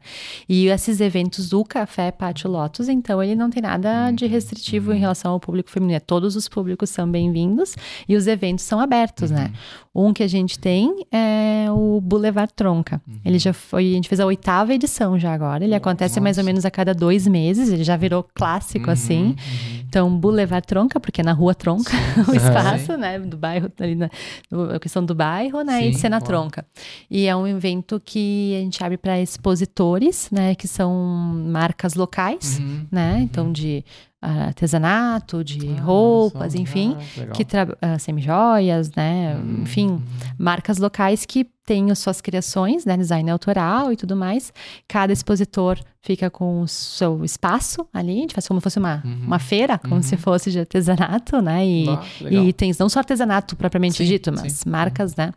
[0.46, 4.90] E esses eventos do Café Pátio Lotus, então ele não tem nada de Uhum, restritivo
[4.90, 4.96] uhum.
[4.98, 5.96] em relação ao público feminino.
[5.96, 7.74] É, Todos os públicos são bem-vindos
[8.06, 9.50] e os eventos são abertos, né?
[9.94, 10.08] Uhum.
[10.08, 13.00] Um que a gente tem é o Boulevard Tronca.
[13.08, 13.14] Uhum.
[13.24, 15.64] Ele já foi, a gente fez a oitava edição já agora.
[15.64, 16.46] Ele acontece mais ou Nossa.
[16.50, 17.70] menos a cada dois meses.
[17.70, 19.22] Ele já virou clássico Uhum, assim.
[19.24, 19.80] uhum.
[19.88, 21.90] Então, Boulevard Tronca, porque é na rua Tronca,
[22.28, 22.36] o Sim.
[22.36, 24.08] espaço, né, do bairro, ali na,
[24.74, 26.42] a questão do bairro, né, e de Sim, ser na claro.
[26.42, 26.64] Tronca.
[27.10, 30.92] E é um evento que a gente abre para expositores, né, que são
[31.46, 32.86] marcas locais, Uhum.
[32.90, 39.36] né, então de ah, artesanato, de Ah, roupas, enfim, Ah, que tra- ah, semijoias, né,
[39.36, 39.62] Uhum.
[39.62, 40.02] enfim,
[40.38, 44.52] marcas locais que têm as suas criações, né, design autoral e tudo mais.
[44.88, 49.00] Cada expositor fica com o seu espaço ali, a gente faz como se fosse uma,
[49.04, 49.20] Uhum.
[49.26, 50.02] uma feira, como Uhum.
[50.02, 54.32] se fosse de artesanato, né, e, Ah, e itens, não só artesanato propriamente Sim, dito,
[54.32, 54.68] mas sim.
[54.70, 55.32] marcas, né?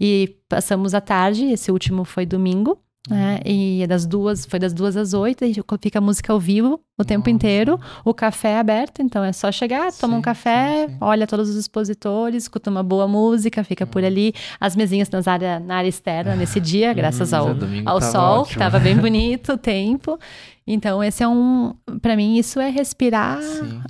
[0.00, 3.38] E passamos a tarde, esse último foi domingo, né?
[3.44, 6.80] E é das duas, foi das duas às oito, e fica a música ao vivo
[6.98, 7.30] o tempo Nossa.
[7.30, 10.98] inteiro, o café é aberto, então é só chegar, toma um Sim, café, sim, sim.
[11.00, 13.90] olha todos os expositores, escuta uma boa música, fica Uhum.
[13.90, 18.00] por ali, as mesinhas nas área, na área externa nesse dia, graças Mas ao, ao
[18.00, 18.58] tava sol, ótimo.
[18.58, 20.18] tava bem bonito o tempo.
[20.66, 23.38] Então, esse é um, Pra mim, isso é respirar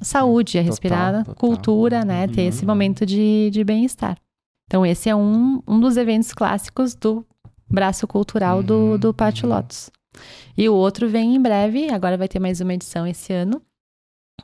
[0.03, 1.35] saúde, é Total, respirar total.
[1.37, 2.27] cultura, né?
[2.27, 2.69] Ter esse Uhum.
[2.69, 4.17] momento de, de bem-estar.
[4.67, 7.25] Então, esse é um, um dos eventos clássicos do
[7.69, 9.49] braço cultural do, Uhum, do Pátio.
[9.49, 9.91] Lotus.
[10.57, 13.61] E o outro vem em breve, agora vai ter mais uma edição esse ano,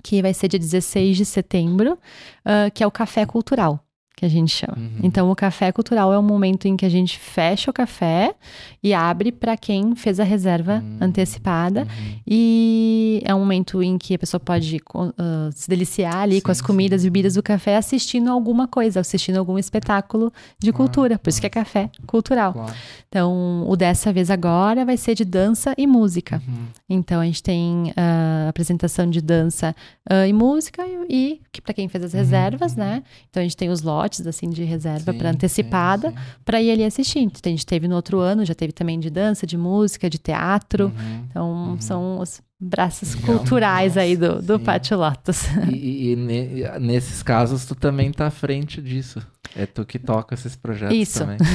[0.02, 1.98] que vai ser dia 16 de setembro,
[2.44, 3.84] ah, que é o Café Cultural,
[4.20, 4.76] que a gente chama.
[4.76, 5.00] Uhum.
[5.02, 8.34] Então, o Café Cultural é um momento em que a gente fecha o café
[8.82, 10.98] e abre para quem fez a reserva Hum.
[11.00, 11.80] antecipada.
[11.82, 12.20] Uhum.
[12.26, 16.52] E é um momento em que a pessoa pode ah, se deliciar ali com Sim,
[16.52, 21.18] as comidas e bebidas do café assistindo alguma coisa, assistindo algum espetáculo de cultura.
[21.18, 22.66] Por isso que é café cultural.
[23.08, 26.42] Então, o dessa vez agora vai ser de dança e música.
[26.46, 26.66] Uhum.
[26.90, 29.74] Então, a gente tem a apresentação de dança
[30.08, 33.02] ah, e música e, e que para quem fez as reservas, né?
[33.30, 36.12] Então, a gente tem os lotes assim de reserva para antecipada
[36.44, 37.20] para ir ali assistir.
[37.20, 40.18] Então, a gente teve no outro ano, já teve também de dança, de música, de
[40.18, 40.86] teatro.
[40.86, 41.24] Uhum.
[41.30, 41.80] Então, Uhum.
[41.80, 43.38] são os braços Legal.
[43.38, 44.58] culturais aí do, do.
[44.60, 45.44] Pátio Lotus.
[45.70, 49.20] E, e- e ne- nesses casos, tu também tá à frente disso.
[49.56, 51.18] É tu que toca esses projetos Isso.
[51.18, 51.36] também.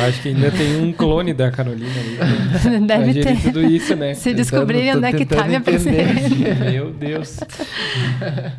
[0.00, 2.16] Eu acho que ainda tem um clone da Carolina ali.
[2.16, 2.80] né?
[2.86, 3.40] Deve ter.
[3.40, 4.14] tudo isso, né?
[4.14, 5.56] Se descobrirem onde é que tá, entender.
[5.56, 6.64] apresenta.
[6.70, 7.38] Meu Deus.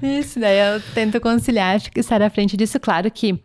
[0.02, 2.80] Isso, daí eu tento conciliar, fico estar à frente disso.
[2.80, 3.38] Claro que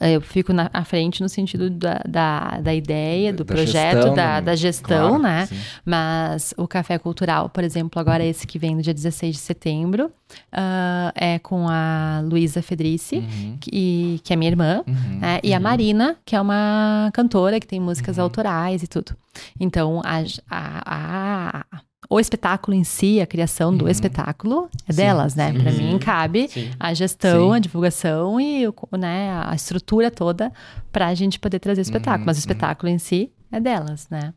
[0.00, 4.14] eu fico na, à frente no sentido da, da, da ideia, do Da projeto, gestão,
[4.14, 5.46] da, da gestão, Claro, né?
[5.46, 5.56] sim.
[5.84, 10.10] Mas o Café Cultural, por exemplo, agora esse que vem no dia 16 de setembro,
[10.52, 14.82] ah, é com a Luísa Fedrici, Uhum, que, que é minha irmã.
[14.86, 15.40] uhum, né?
[15.42, 15.62] E a uhum.
[15.62, 18.24] Marina, que é uma cantora que tem músicas Uhum.
[18.24, 19.16] autorais e tudo.
[19.58, 20.18] Então, a,
[20.50, 23.90] a- a- o espetáculo em si, a criação do Uhum.
[23.90, 25.52] espetáculo é Sim, delas, né?
[25.52, 25.82] Para sim.
[25.92, 26.70] mim, cabe Sim.
[26.78, 27.54] a gestão, Sim.
[27.56, 28.64] a divulgação e
[28.98, 30.52] né, a estrutura toda
[30.92, 32.20] para a gente poder trazer o espetáculo.
[32.20, 32.40] Uhum, Mas o uhum.
[32.40, 34.34] espetáculo em si é delas, né?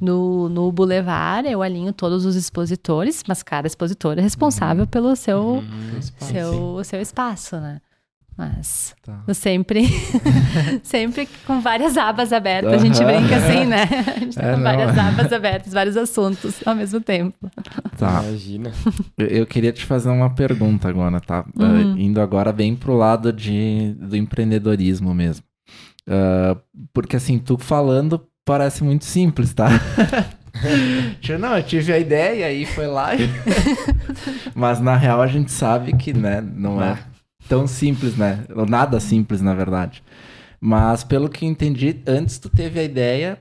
[0.00, 5.40] No, no Boulevard, eu alinho todos os expositores, mas cada expositor é responsável pelo seu,
[5.44, 6.00] Uhum.
[6.18, 7.80] seu, seu espaço, né?
[8.36, 9.20] Mas Tá.
[9.28, 9.84] eu sempre,
[10.82, 12.72] sempre com várias abas abertas.
[12.72, 13.84] A gente brinca assim, né?
[14.16, 14.62] A gente tá É, com não.
[14.64, 17.36] várias abas abertas, vários assuntos ao mesmo tempo.
[17.96, 18.22] Tá.
[18.24, 18.72] Imagina.
[19.16, 21.44] Eu, eu queria te fazer uma pergunta agora, tá?
[21.56, 21.94] Uhum.
[21.94, 25.44] Ah, indo agora bem pro lado de, do empreendedorismo mesmo.
[26.08, 26.56] Ah,
[26.92, 29.68] porque assim, tu falando parece muito simples, tá?
[31.40, 33.14] Não, eu tive a ideia e aí foi lá.
[33.14, 33.28] e-
[34.54, 36.96] Mas na real a gente sabe que, né, não é
[37.48, 38.44] tão simples, né?
[38.54, 40.02] Ou Nada simples, na verdade.
[40.60, 43.38] Mas pelo que eu entendi, antes tu teve a ideia,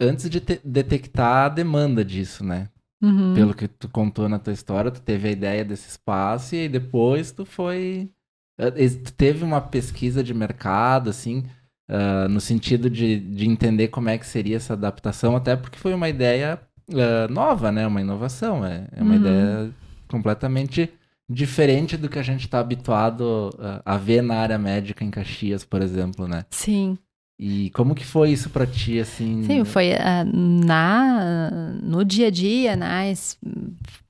[0.00, 2.68] antes de te- detectar a demanda disso, né?
[3.02, 3.34] Uhum.
[3.34, 7.32] Pelo que tu contou na tua história, tu teve a ideia desse espaço e depois
[7.32, 8.10] tu foi.
[8.58, 11.44] eh, Tu teve uma pesquisa de mercado, assim,
[11.88, 15.94] ah, no sentido de, de entender como é que seria essa adaptação, até porque foi
[15.94, 16.60] uma ideia
[16.92, 17.86] ah, nova, né?
[17.86, 18.64] Uma inovação.
[18.66, 19.20] É, é uma Uhum.
[19.20, 19.70] ideia
[20.08, 20.92] completamente
[21.30, 25.64] diferente do que a gente está habituado ah, a ver na área médica em Caxias,
[25.64, 26.44] por exemplo, né?
[26.50, 26.98] Sim.
[27.38, 29.44] E como que foi isso pra ti, assim?
[29.44, 31.50] Sim, foi ah, na,
[31.82, 33.14] no dia a dia, né?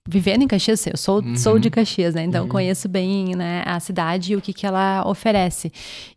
[0.08, 1.36] Vivendo em Caxias, eu sou, Uhum.
[1.36, 2.24] sou de Caxias, né?
[2.24, 2.48] Então Uhum.
[2.48, 5.68] conheço bem né, a cidade e o que, que ela oferece.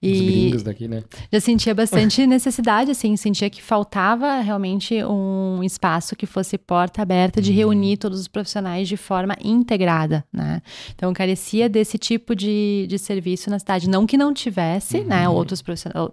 [0.01, 1.03] Os E gringos daqui, né?
[1.29, 7.41] já sentia bastante necessidade, assim, sentia que faltava realmente um espaço que fosse porta aberta
[7.41, 7.57] de Uhum.
[7.57, 10.61] reunir todos os profissionais de forma integrada, né?
[10.95, 13.89] Então, carecia desse tipo de, de serviço na cidade.
[13.89, 15.27] Não que não tivesse, né?
[15.27, 15.35] Uhum.
[15.35, 15.61] Outros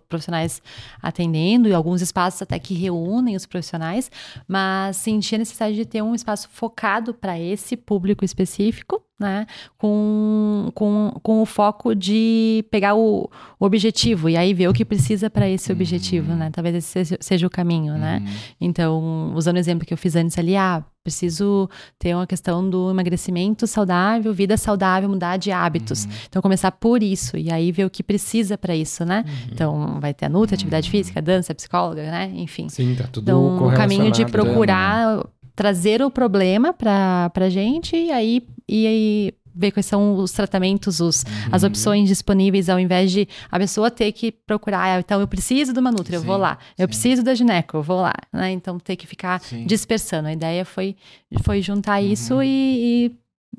[0.09, 0.61] profissionais-
[1.01, 4.11] atendendo e alguns espaços até que reúnem os profissionais,
[4.49, 9.47] mas sentia necessidade de ter um espaço focado para esse público específico, né?
[9.77, 14.85] Com, com, com o foco de pegar o, o objetivo e aí ver o que
[14.85, 16.39] precisa para esse objetivo, Uhum.
[16.39, 16.51] né?
[16.51, 18.23] Talvez esse seja, seja o caminho, né?
[18.25, 18.33] Uhum.
[18.61, 21.69] Então, usando o exemplo que eu fiz antes ali, ah, preciso
[21.99, 26.05] ter uma questão do emagrecimento saudável, vida saudável, mudar de hábitos.
[26.05, 26.11] Uhum.
[26.29, 29.25] Então, começar por isso e aí ver o que precisa para isso, né?
[29.53, 30.93] Então, vai ter a nutra, atividade Uhum.
[30.93, 32.31] física, dança, psicóloga, né?
[32.35, 32.69] Enfim.
[32.69, 35.25] Sim, tá tudo Então, o caminho de correlacionado, né?
[35.61, 41.01] Trazer o problema para a gente e aí, e aí ver quais são os tratamentos,
[41.01, 41.69] os, as Uhum.
[41.69, 45.79] opções disponíveis, ao invés de a pessoa ter que procurar, ah, então eu preciso de
[45.79, 46.57] uma Nutri, eu vou lá.
[46.79, 46.89] Eu sim.
[46.89, 48.15] preciso da gineco, eu vou lá.
[48.33, 48.53] Né?
[48.53, 49.67] Então ter que ficar Sim.
[49.67, 50.29] dispersando.
[50.29, 50.97] A ideia foi,
[51.43, 52.09] foi juntar Uhum.
[52.09, 53.13] isso e, e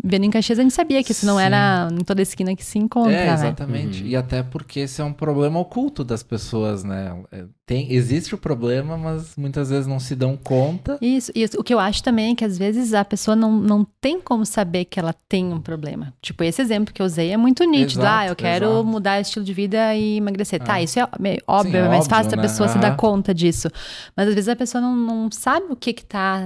[0.04, 1.43] vendo em Caxias, a gente sabia que isso não Sim.
[1.43, 3.34] era em toda esquina que se encontra, É, né?
[3.34, 4.02] exatamente.
[4.04, 4.10] Uhum.
[4.10, 7.16] E até porque esse é um problema oculto das pessoas, né?
[7.32, 10.97] É, Tem, existe o problema, mas muitas vezes não se dão conta.
[11.02, 11.58] Isso, isso.
[11.58, 14.45] O que eu acho também é que às vezes a pessoa não, não tem como
[14.45, 16.14] saber que ela tem um problema.
[16.22, 18.02] Tipo, esse exemplo que eu usei é muito nítido.
[18.02, 18.84] Exato, ah, eu quero exato.
[18.84, 20.60] mudar o estilo de vida e emagrecer.
[20.62, 20.82] Tá, Ah.
[20.84, 22.38] isso é meio óbvio, Sim, é mais óbvio, fácil né?
[22.39, 23.70] a pessoa se dar conta disso.
[24.18, 26.41] Mas às vezes a pessoa não, não sabe o que que tá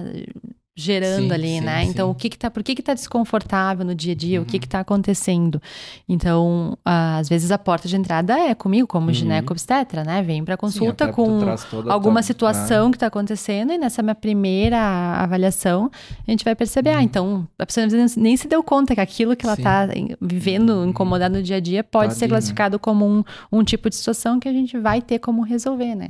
[0.77, 1.83] gerando Sim, ali, sim, né?
[1.85, 2.11] Então, sim.
[2.11, 4.41] o que que tá, por que que tá desconfortável no dia a dia?
[4.41, 4.59] O que Uhum.
[4.61, 5.61] que tá acontecendo?
[6.07, 9.13] Então, ah, às vezes a porta de entrada é comigo, como Uhum.
[9.13, 10.21] gineco-obstetra, né?
[10.21, 11.39] Vem pra Sim, consulta com
[11.89, 14.77] alguma tua- situação que está acontecendo e nessa minha primeira
[15.17, 15.89] avaliação
[16.27, 19.45] a gente vai perceber, ah, então a pessoa nem se deu conta que aquilo que
[19.45, 19.65] ela Uhum.
[19.65, 20.07] Uhum.
[20.07, 22.37] está vivendo, incomodada no dia a dia, pode Tá ser ali, né?
[22.37, 26.09] classificado como um, um tipo de situação que a gente vai ter como resolver, né?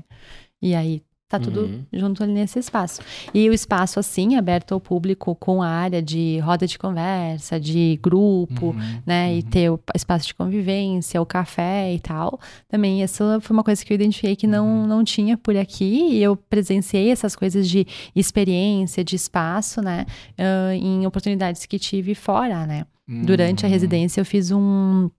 [0.62, 1.86] E aí tá tudo Uhum.
[1.92, 3.02] junto ali nesse espaço.
[3.34, 8.00] E o espaço assim, aberto ao público com a área de roda de conversa, de
[8.02, 9.34] grupo, Uhum, né?
[9.34, 9.50] E uhum.
[9.50, 12.40] ter o espaço de convivência, o café e tal.
[12.70, 14.88] Também essa foi uma coisa que eu identifiquei que não, Uhum.
[14.88, 16.10] não tinha por aqui.
[16.12, 20.06] E eu presenciei essas coisas de experiência, de espaço, né?
[20.38, 22.86] ah, em oportunidades que tive fora, né?
[23.08, 23.74] Durante a Uhum.
[23.74, 25.10] residência eu fiz um,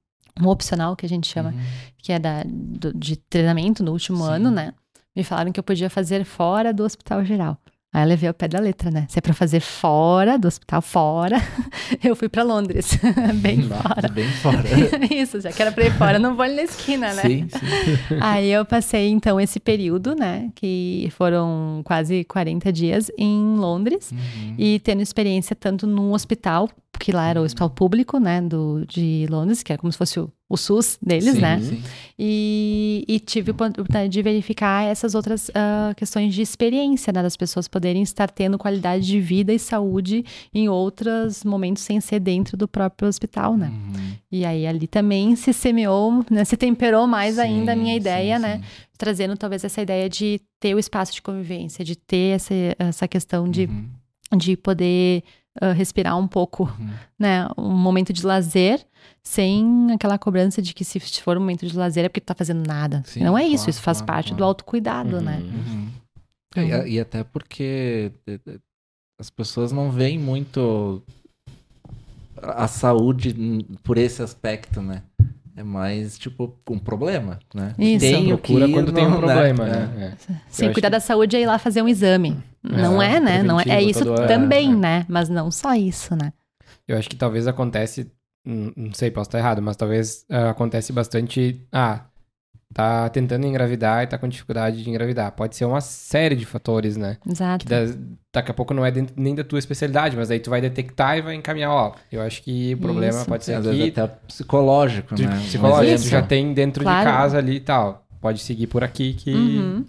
[0.40, 1.60] um opcional que a gente chama, Uhum.
[1.98, 4.30] que é da, do- de treinamento no último Sim.
[4.32, 4.72] ano, né?
[5.16, 7.58] Me falaram que eu podia fazer fora do hospital geral.
[7.96, 9.06] Aí eu levei ao pé da letra, né?
[9.08, 11.38] Se é pra fazer fora do hospital, fora,
[12.04, 12.98] eu fui pra Londres,
[13.40, 14.08] bem fora.
[14.08, 14.64] Bem fora.
[15.10, 17.22] Isso, já que era pra ir fora, não vou ali na esquina, né?
[17.22, 18.18] Sim, sim.
[18.20, 20.50] Aí eu passei, então, esse período, né?
[20.54, 24.12] Que foram quase 40 dias em Londres.
[24.12, 24.54] Uhum.
[24.58, 26.68] E tendo experiência tanto num hospital,
[26.98, 28.40] que lá era o hospital público, né?
[28.40, 31.60] Do, de Londres, que é como se fosse o, o SUS deles, Sim, né?
[31.60, 31.82] sim.
[32.18, 37.22] E, e tive a oportunidade de verificar essas outras ah, questões de experiência, né?
[37.22, 40.24] Das pessoas poderem estar tendo qualidade de vida e saúde
[40.54, 43.68] em outros momentos sem ser dentro do próprio hospital, né?
[43.68, 44.12] Uhum.
[44.32, 46.44] E aí ali também se semeou, né?
[46.44, 48.60] Se temperou mais Sim, ainda a minha ideia, né?
[48.98, 53.48] Trazendo talvez essa ideia de ter o espaço de convivência, de ter essa, essa questão
[53.48, 54.38] de, Uhum.
[54.38, 55.22] de poder
[55.60, 56.90] ah, respirar um pouco, Uhum.
[57.18, 57.48] né?
[57.56, 58.84] Um momento de lazer,
[59.22, 62.34] sem aquela cobrança de que se for um momento de lazer é porque tu tá
[62.34, 63.02] fazendo nada.
[63.06, 64.44] Sim, Não é isso, claro, isso faz claro, parte do claro.
[64.48, 65.38] autocuidado, né?
[65.42, 65.52] Uhum.
[65.74, 65.88] Uhum.
[66.56, 68.10] É, E, e até porque
[69.20, 71.02] as pessoas não veem muito
[72.42, 73.34] a saúde
[73.82, 75.02] por esse aspecto, né?
[75.56, 77.74] É mais, tipo, um problema, né?
[77.78, 78.04] Isso.
[78.04, 79.70] Que Procura quando tem um no- problema, É.
[79.70, 80.16] né?
[80.28, 80.34] É.
[80.48, 82.36] Sem acho cuidar que- da saúde é ir lá fazer um exame.
[82.62, 83.42] Não É, é, né?
[83.42, 84.76] Não é, é isso todo- é, também, é.
[84.76, 85.06] né?
[85.08, 86.32] Mas não só isso, né?
[86.86, 88.10] Eu acho que talvez acontece,
[88.44, 91.60] não sei, posso estar errado, mas talvez ah, acontece bastante.
[91.72, 92.04] Ah,
[92.76, 95.32] tá tentando engravidar e tá com dificuldade de engravidar.
[95.32, 97.16] Pode ser uma série de fatores, né?
[97.26, 97.64] Exato.
[97.64, 97.94] Que da-
[98.34, 101.16] daqui a pouco não é dentro- nem da tua especialidade, mas aí tu vai detectar
[101.16, 101.92] e vai encaminhar, ó.
[102.12, 103.26] Eu acho que o problema Isso.
[103.26, 103.78] pode ser às aqui.
[103.78, 105.36] vezes até psicológico, tu- né?
[105.46, 107.08] Psicológico, tu já tem dentro Claro.
[107.10, 108.04] de casa ali e tal.
[108.20, 109.84] Pode seguir por aqui que, Uhum.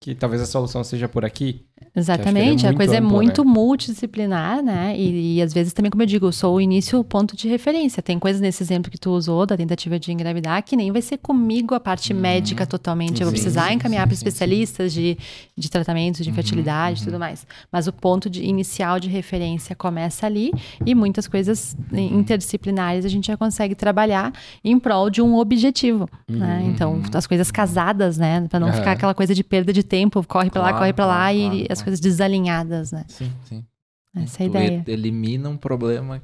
[0.00, 1.64] que talvez a solução seja por aqui.
[1.94, 4.94] Exatamente, é a coisa muito é amplo, muito multidisciplinar, né?
[4.96, 7.48] E, e às vezes também, como eu digo, eu sou o início, o ponto de
[7.48, 8.02] referência.
[8.02, 11.18] Tem coisas nesse exemplo que tu usou da tentativa de engravidar que nem vai ser
[11.18, 13.20] comigo a parte médica totalmente.
[13.20, 15.16] Eu vou Sim, precisar sim, encaminhar sim, para sim, especialistas de,
[15.56, 17.46] de tratamentos de infertilidade e tudo mais.
[17.70, 20.52] Mas o ponto de, inicial de referência começa ali
[20.84, 24.32] e muitas coisas interdisciplinares a gente já consegue trabalhar
[24.64, 26.62] em prol de um objetivo, né?
[26.66, 28.46] Então, as coisas casadas, né?
[28.48, 31.06] Para não ficar aquela coisa de perda de tempo, corre para lá, Claro, corre para
[31.06, 31.84] lá claro, e claro, as claro.
[31.86, 33.04] coisas desalinhadas, né?
[33.08, 33.66] Sim, sim.
[34.14, 34.84] Essa é a Tu ideia.
[34.86, 36.22] elimina um problema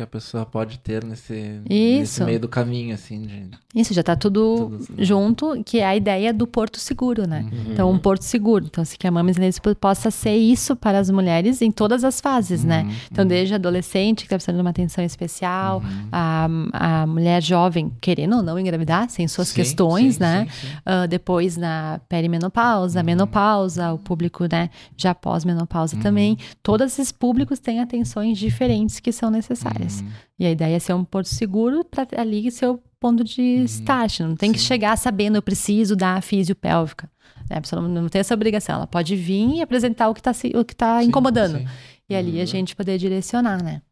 [0.00, 3.50] que a pessoa pode ter nesse, nesse meio do caminho, assim, de...
[3.74, 7.46] Isso, já tá tudo, Tudo- junto, que é a ideia do porto seguro, né?
[7.52, 7.72] Uhum.
[7.72, 8.64] Então, um porto seguro.
[8.64, 9.36] Então, se que a Mamas
[9.78, 12.82] possa ser isso para as mulheres em todas as fases, né?
[12.82, 16.08] Uhum, Então, uhum, desde adolescente que está precisando de uma atenção especial, uhum.
[16.10, 20.46] a, a mulher jovem querendo ou não engravidar, sem suas Sim, questões, sim, né?
[20.50, 20.66] sim.
[20.84, 23.06] Ah, depois na perimenopausa, Uhum.
[23.06, 26.02] menopausa, o público, né, já pós-menopausa Uhum.
[26.02, 26.38] também.
[26.62, 29.89] Todos esses públicos têm atenções diferentes que são necessárias.
[30.00, 30.08] Uhum.
[30.38, 34.20] E a ideia é ser um porto seguro para ali ser o ponto de start.
[34.20, 34.66] Não tem que Sim.
[34.66, 37.10] chegar sabendo eu preciso da fisiopélvica.
[37.48, 37.56] Né?
[37.56, 38.76] A pessoa não, tem essa obrigação.
[38.76, 41.58] Ela pode vir e apresentar o que está o que tá Sim, incomodando.
[41.58, 41.66] sim.
[42.08, 42.46] E ali a Uhum.
[42.46, 43.82] gente poder direcionar, né?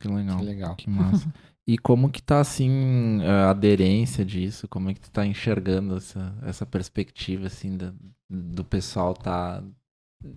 [0.00, 0.38] Que legal.
[0.38, 0.76] Que legal.
[0.76, 1.32] Que massa.
[1.66, 4.68] E como que tá, assim, a aderência disso?
[4.68, 7.94] Como é que tu tá enxergando essa, essa perspectiva, assim, da-
[8.28, 9.64] do pessoal tá...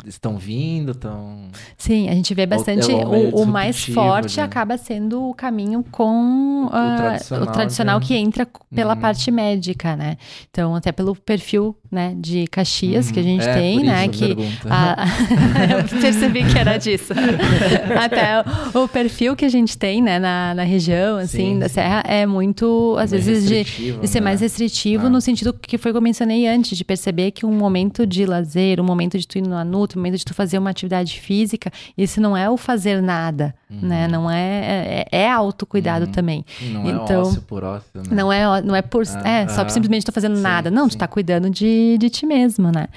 [0.05, 1.47] Estão vindo, estão...
[1.77, 2.91] Sim, a gente vê bastante.
[2.91, 4.43] é o o, o mais forte né?
[4.43, 8.99] acaba sendo o caminho com ah, tradicional o tradicional de- que entra pela Uhum.
[8.99, 10.17] parte médica, né?
[10.49, 14.35] Então, até pelo perfil né, de Caxias que a gente É, tem, né, a que
[14.69, 15.05] a-
[15.93, 17.13] eu percebi que era disso.
[17.99, 21.67] Até o, o perfil que a gente tem, né, na, na região, assim, Sim, da
[21.67, 21.75] sim.
[21.75, 23.63] Serra é muito, às vezes, de,
[23.99, 24.25] de ser né?
[24.25, 25.09] mais restritivo Ah.
[25.09, 28.25] no sentido que foi o que eu mencionei antes, de perceber que um momento de
[28.25, 31.19] lazer, um momento de tu ir no Nanuto, um momento de tu fazer uma atividade
[31.19, 36.11] física, isso não é o fazer nada, né, não é, é, é autocuidado Uhum.
[36.11, 36.45] também.
[36.61, 38.03] Não então- é ócio por ócio, né?
[38.11, 39.03] Não é, não é por.
[39.23, 40.69] Ah, é, só ah, simplesmente tô fazendo sim, nada.
[40.71, 41.67] Não, tu tá cuidando de,
[41.99, 42.87] de ti mesmo, né?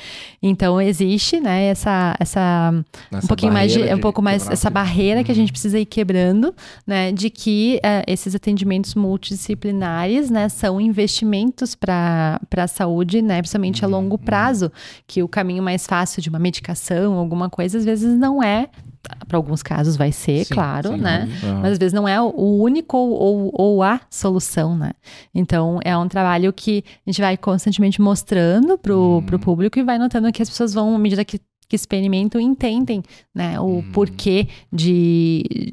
[0.42, 2.16] Então existe, né, essa.
[2.18, 2.72] essa
[3.10, 3.78] Nessa um pouquinho mais de.
[3.78, 4.48] barreira Um pouco mais.
[4.48, 5.40] Essa barreira que a Uhum.
[5.40, 6.54] gente precisa ir quebrando,
[6.86, 7.12] né?
[7.12, 13.38] De que eh, esses atendimentos multidisciplinares, né, são investimentos para a saúde, né?
[13.40, 14.24] Principalmente a Uhum, longo uhum.
[14.24, 14.70] prazo.
[15.06, 18.68] Que o caminho mais fácil de uma medicação, alguma coisa, às vezes não é.
[19.26, 21.28] Para alguns casos vai ser, Sim, claro, sim, né?
[21.42, 21.60] Aham.
[21.62, 24.92] Mas às vezes não é o único ou, ou, ou a solução, né?
[25.34, 29.22] Então é um trabalho que a gente vai constantemente mostrando pro, Uhum.
[29.22, 33.02] pro público e vai notando que as pessoas vão, à medida que, que experimentam, entendem,
[33.34, 33.58] né?
[33.60, 33.82] O Uhum.
[33.92, 35.72] porquê de.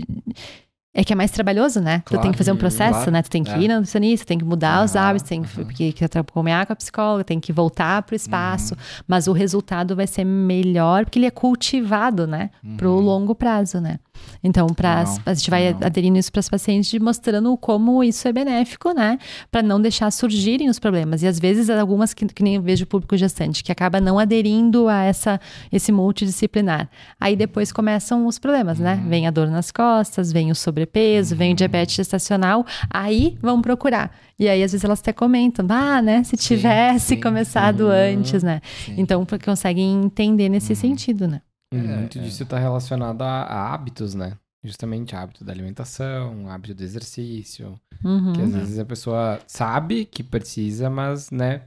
[1.00, 2.00] É que é mais trabalhoso, né?
[2.00, 3.12] tu tem Claro, que fazer um processo, claro.
[3.12, 3.22] né?
[3.22, 3.60] Tu tem que É.
[3.60, 5.68] ir na nutricionista, tem que mudar os hábitos, tem que, aham.
[5.70, 8.74] que, que comer com a psicóloga, tem que voltar pro espaço.
[8.74, 9.04] Uhum.
[9.08, 12.50] Mas o resultado vai ser melhor porque ele é cultivado, né?
[12.78, 13.00] Pro Uhum.
[13.02, 14.00] longo prazo, né?
[14.44, 15.82] Então, pra, Legal, a gente vai legal.
[15.86, 19.18] aderindo isso para os pacientes, mostrando como isso é benéfico, né?
[19.52, 21.24] Para não deixar surgirem os problemas.
[21.24, 24.88] E às vezes, algumas que, que nem vejo o público gestante, que acaba não aderindo
[24.88, 25.40] a essa,
[25.72, 26.90] esse multidisciplinar.
[27.20, 29.00] Aí depois começam os problemas, né?
[29.04, 29.10] Uhum.
[29.10, 32.66] Vem a dor nas costas, vem o sobrepeso, vem o diabetes gestacional.
[32.90, 34.16] Aí vão procurar.
[34.40, 36.24] E aí, às vezes, elas até comentam, ah, né?
[36.24, 37.92] Se Sim, tivesse sim, começado sim.
[37.92, 38.62] antes, né?
[38.86, 38.96] Sim.
[38.98, 41.42] Então, conseguem entender nesse sentido, né?
[41.74, 42.22] E É, muito é.
[42.22, 44.34] disso está relacionado a, a hábitos, né?
[44.64, 47.80] Justamente hábito da alimentação, hábito do exercício.
[48.04, 48.34] Uhum.
[48.34, 51.64] Que às vezes a pessoa sabe que precisa, mas, né,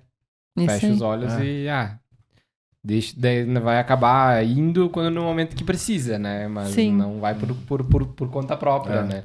[0.57, 0.93] Isso fecha aí.
[0.93, 1.45] os olhos É.
[1.45, 1.99] e, ah,
[2.85, 6.49] deixa, daí vai acabar indo quando no momento que precisa, né?
[6.49, 6.93] Mas Sim.
[6.95, 9.03] não vai por, por, por, por conta própria, É.
[9.05, 9.25] né?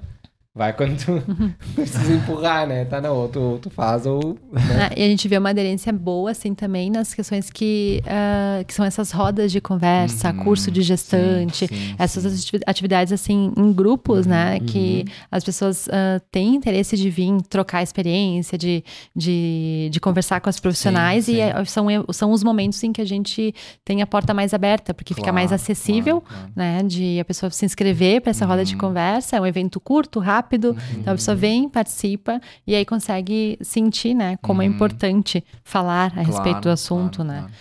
[0.57, 1.21] Vai quando tu
[1.75, 2.85] precisa empurrar, né?
[2.85, 4.37] Tá, não, ou tu, tu faz ou...
[4.53, 4.61] Né?
[4.89, 8.73] Ah, e a gente vê uma aderência boa, assim, também nas questões que, ah, que
[8.73, 10.37] são essas rodas de conversa, Uhum.
[10.45, 12.29] curso de gestante, Sim, sim, essas sim.
[12.39, 14.61] ativi- atividades, assim, em grupos, né?
[14.61, 15.13] Que Uhum.
[15.29, 18.81] as pessoas ah, têm interesse de vir trocar experiência, de,
[19.13, 21.27] de, de conversar com as profissionais.
[21.27, 23.53] E é- são, são os momentos em que a gente
[23.83, 26.51] tem a porta mais aberta, porque fica mais Claro, acessível, claro, claro.
[26.55, 26.81] né?
[26.83, 28.79] De a pessoa se inscrever para essa roda de Uhum.
[28.79, 29.35] conversa.
[29.35, 30.44] É um evento curto, rápido.
[30.53, 34.71] Então a pessoa vem, participa e aí consegue sentir, né, como é Uhum.
[34.71, 37.39] importante falar a respeito do Claro, assunto, claro, né?
[37.41, 37.53] claro.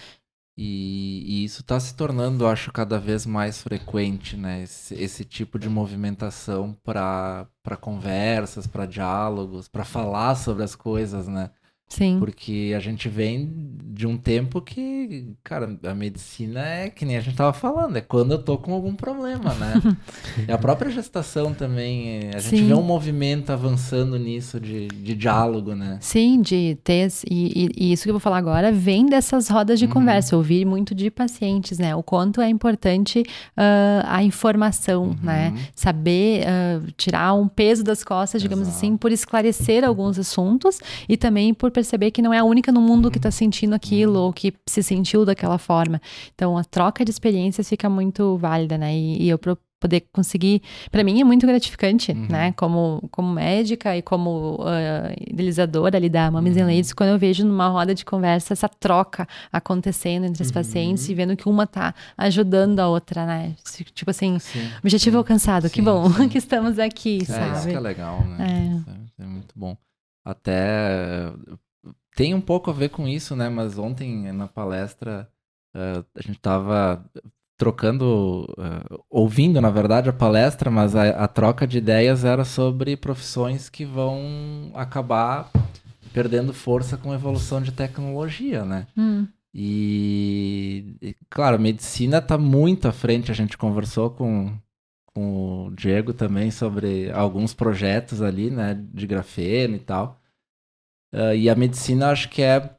[0.57, 4.63] E, e isso está se tornando, acho, cada vez mais frequente, né?
[4.63, 7.49] Esse, esse tipo de movimentação para
[7.81, 11.51] conversas, para diálogos, para falar sobre as coisas, né?
[11.89, 12.17] Sim.
[12.19, 13.49] Porque a gente vem
[13.95, 18.01] de um tempo que, cara, a medicina é que nem a gente tava falando, é
[18.01, 19.75] quando eu tô com algum problema, né?
[20.49, 22.67] e a própria gestação também, a gente Sim.
[22.67, 25.99] vê um movimento avançando nisso de, de diálogo, né?
[26.01, 27.07] Sim, de ter.
[27.31, 29.93] E, e- e isso que eu vou falar agora vem dessas rodas de Uhum.
[29.93, 30.35] conversa.
[30.35, 31.95] Eu ouvi muito de pacientes, né?
[31.95, 33.23] O quanto é importante
[33.57, 35.51] ah, a informação, né?
[35.51, 35.63] Uhum.
[35.77, 38.79] Saber ah, tirar um peso das costas, digamos Exato.
[38.79, 42.81] assim, por esclarecer alguns assuntos e também por perceber que não é a única no
[42.81, 46.01] mundo que está sentindo aquilo ou que se sentiu daquela forma.
[46.35, 48.97] Então, a troca de experiências fica muito válida, né?
[48.97, 49.39] E, e eu
[49.81, 52.27] poder conseguir, para mim é muito gratificante, Uhum.
[52.31, 52.53] né?
[52.53, 56.63] Como, como médica e como ah, idealizadora ali da Mames Uhum.
[56.63, 60.55] and Ladies, quando eu vejo numa roda de conversa essa troca acontecendo entre as Uhum.
[60.55, 63.55] pacientes e vendo que uma tá ajudando a outra, né?
[63.95, 64.71] Tipo assim, Sim.
[64.83, 66.29] objetivo alcançado, que Sim, bom sim.
[66.33, 67.71] que estamos aqui, É isso sabe?
[67.73, 68.83] que é legal, né?
[69.19, 69.23] É.
[69.23, 69.77] é muito bom.
[70.25, 71.31] Até
[72.15, 73.49] tem um pouco a ver com isso, né?
[73.49, 75.29] Mas ontem na palestra
[75.75, 77.05] eh, a gente tava
[77.57, 82.97] trocando, eh, ouvindo na verdade a palestra, mas a, a troca de ideias era sobre
[82.97, 85.51] profissões que vão acabar
[86.13, 88.87] perdendo força com a evolução de tecnologia, né?
[88.97, 93.31] Hum, E, e, claro, a medicina está muito à frente.
[93.31, 94.53] A gente conversou com,
[95.15, 100.21] com o Diego também sobre alguns projetos ali, né, de grafeno e tal.
[101.15, 102.77] Ah, e a medicina acho que é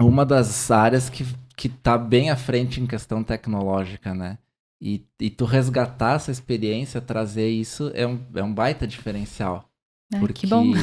[0.00, 1.24] uma das áreas que,
[1.56, 4.38] que tá bem à frente em questão tecnológica, né?
[4.80, 9.68] E, e tu resgatar essa experiência, trazer isso, é um, é um baita diferencial.
[10.12, 10.64] Ah, Porque que bom.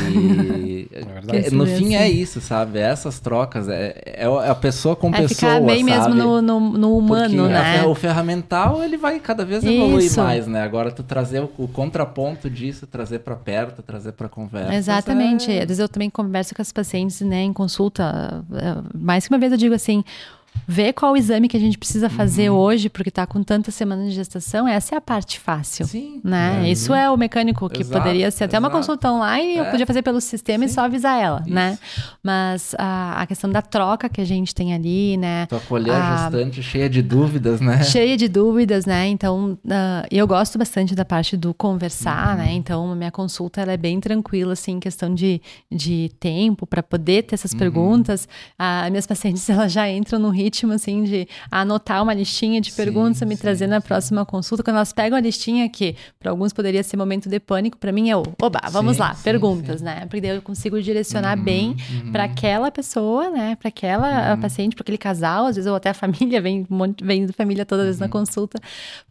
[1.33, 2.77] É é, no fim é isso, sabe?
[2.79, 6.13] Essas trocas, é, é a pessoa com É pessoa, ficar bem sabe?
[6.13, 7.79] mesmo no, no, no humano, Porque a né?
[7.79, 10.19] fer- o ferramental, ele vai cada vez evoluir Isso.
[10.21, 10.61] mais, né?
[10.61, 14.73] Agora tu trazer o, o contraponto disso, trazer pra perto, trazer pra conversa.
[14.75, 15.51] Exatamente.
[15.51, 15.61] É...
[15.61, 18.43] Às vezes eu também converso com as pacientes, né, em consulta.
[18.53, 20.03] eh, Mais que uma vez eu digo assim.
[20.67, 22.57] Vê qual o exame que a gente precisa fazer Uhum.
[22.57, 25.85] hoje, porque tá com tantas semanas de gestação, essa é a parte fácil.
[25.85, 26.19] Sim.
[26.23, 26.63] Né?
[26.65, 26.71] é.
[26.71, 28.77] Isso é o mecânico que Exato, poderia ser até uma exato.
[28.79, 29.71] consulta online, eu É.
[29.71, 30.73] podia fazer pelo sistema e Sim.
[30.75, 31.53] só avisar ela, Isso.
[31.53, 31.77] né?
[32.23, 35.45] Mas a, a questão da troca que a gente tem ali, né?
[35.47, 37.83] Tu acolher a gestante cheia de dúvidas, né?
[37.83, 39.07] cheia de dúvidas, né?
[39.07, 42.51] Então, ah, eu gosto bastante da parte do conversar, né?
[42.53, 45.41] Então, a minha consulta ela é bem tranquila, assim, em questão de,
[45.71, 48.27] de tempo para poder ter essas perguntas.
[48.57, 52.77] As minhas pacientes elas já entram no ritmo, assim, de anotar uma listinha de Sim,
[52.77, 53.87] perguntas a me sim, trazer na sim.
[53.87, 54.63] próxima consulta.
[54.63, 58.09] Quando elas pegam a listinha, que para alguns poderia ser momento de pânico, para mim
[58.09, 60.01] é o, oba, vamos Sim, lá, sim, perguntas, né?
[60.07, 62.11] Porque daí eu consigo direcionar Uhum, bem uhum.
[62.11, 63.55] para aquela pessoa, né?
[63.55, 66.75] Para aquela ah, paciente, para aquele casal, às vezes ou até a família, vem, um
[66.75, 68.01] monte, vem da família toda vez Uhum.
[68.01, 68.59] na consulta,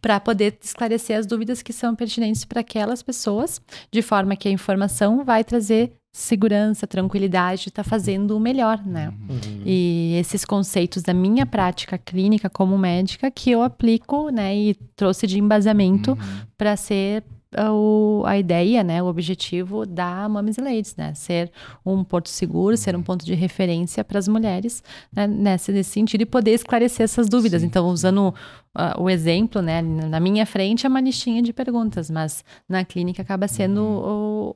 [0.01, 3.59] para poder esclarecer as dúvidas que são pertinentes para aquelas pessoas,
[3.91, 9.09] de forma que a informação vai trazer segurança, tranquilidade, de estar fazendo o melhor, né?
[9.29, 9.61] Uhum.
[9.65, 15.27] E esses conceitos da minha prática clínica como médica que eu aplico, né, e trouxe
[15.27, 16.17] de embasamento Uhum.
[16.57, 17.21] para ser
[17.57, 21.49] ah, o- a ideia, né, o objetivo da Mames and Ladies, né, ser
[21.85, 24.83] um porto seguro, ser um ponto de referência para as mulheres,
[25.15, 27.61] né, nesse, nesse sentido e poder esclarecer essas dúvidas.
[27.61, 27.67] Sim.
[27.67, 28.33] Então, usando
[28.73, 33.21] ah, o exemplo, né, na minha frente é uma listinha de perguntas, mas na clínica
[33.21, 34.55] acaba sendo o,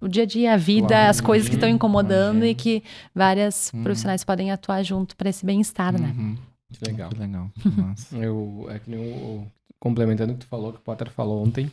[0.00, 2.56] o dia a dia, a vida, Claro, as coisas que estão imagino, incomodando e imagino.
[2.56, 2.82] que
[3.14, 3.82] várias Uhum.
[3.82, 6.14] profissionais podem atuar junto para esse bem-estar, né?
[6.16, 6.36] Uhum.
[6.72, 7.10] Que legal.
[7.10, 7.50] Que legal.
[7.76, 8.16] Nossa.
[8.16, 9.46] Eu, é que nem o, o-
[9.78, 11.70] complementando o que tu falou, que o Potter falou ontem,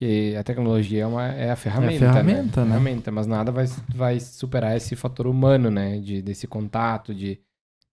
[0.00, 2.70] que a tecnologia é, uma, é a ferramenta, É a ferramenta, né?
[2.72, 5.98] Ferramenta, mas nada vai, vai superar esse fator humano, né?
[5.98, 7.40] De, desse contato, de,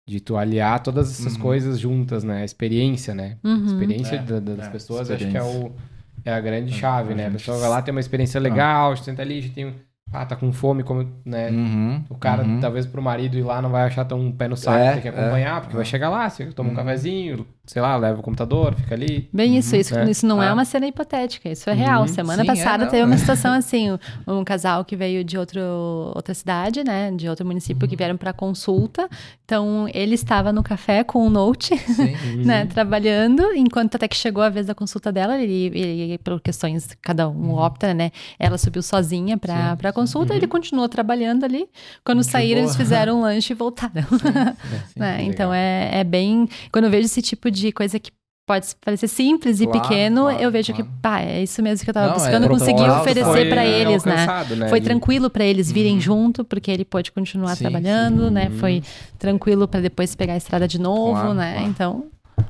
[0.05, 1.41] de tu aliar todas essas Uhum.
[1.41, 2.41] coisas juntas, né?
[2.41, 3.37] A experiência, né?
[3.43, 3.65] A Uhum.
[3.65, 5.59] experiência É, da- da- das é, pessoas, acho que é, experiência.
[5.69, 5.75] o,
[6.25, 7.27] é a grande É, chave, né?
[7.27, 9.65] A pessoa vai lá, tem uma experiência legal, a gente senta ali, tem...
[9.67, 9.73] um-
[10.11, 11.49] Ah, tá com fome, como, né?
[11.49, 12.59] Uhum, O cara, uhum.
[12.59, 15.01] talvez pro marido ir lá, não vai achar tão um pé no saco, É, tem
[15.01, 15.77] que é, acompanhar, porque é.
[15.77, 16.77] vai chegar lá, você toma um Uhum.
[16.77, 19.29] cafezinho, sei lá, leva o computador, fica ali.
[19.31, 20.09] Bem isso, isso, É.
[20.09, 20.53] isso não é Ah.
[20.53, 22.01] uma cena hipotética, isso é real.
[22.01, 22.07] Uhum.
[22.09, 23.05] Semana Sim, é, passada não, teve é.
[23.05, 23.97] uma situação assim,
[24.27, 25.61] um, casal que veio de outro,
[26.13, 27.89] outra cidade, né, de outro município Uhum.
[27.89, 29.07] que vieram para consulta.
[29.45, 32.13] Então, ele estava no café com um note, Sim.
[32.43, 36.89] né, trabalhando, enquanto até que chegou a vez da consulta dela, ele, ele por questões,
[37.01, 39.77] cada um opta, né, ela subiu sozinha para Uhum.
[39.77, 41.67] Para consulta, ele continuou trabalhando ali.
[42.03, 44.01] Quando saíram, eles fizeram um lanche e voltaram.
[44.09, 44.29] Sim,
[44.99, 45.17] né?
[45.17, 45.29] legal.
[45.29, 46.47] Então é, é bem.
[46.71, 48.11] Quando eu vejo esse tipo de coisa que
[48.45, 50.83] pode parecer simples e Claro, pequeno, claro, eu vejo claro.
[50.89, 53.63] que, pá, é isso mesmo que eu tava Não, é buscando, conseguir protocolo oferecer para
[53.63, 54.25] é, eles, né?
[54.57, 54.67] né?
[54.69, 56.01] Foi tranquilo para eles virem Uhum.
[56.01, 58.33] junto, porque ele pôde continuar Sim, trabalhando, sim.
[58.33, 58.49] né?
[58.49, 58.57] Uhum.
[58.57, 58.83] Foi
[59.17, 61.53] tranquilo para depois pegar a estrada de novo, Claro, né?
[61.53, 61.69] claro.
[61.69, 62.05] Então,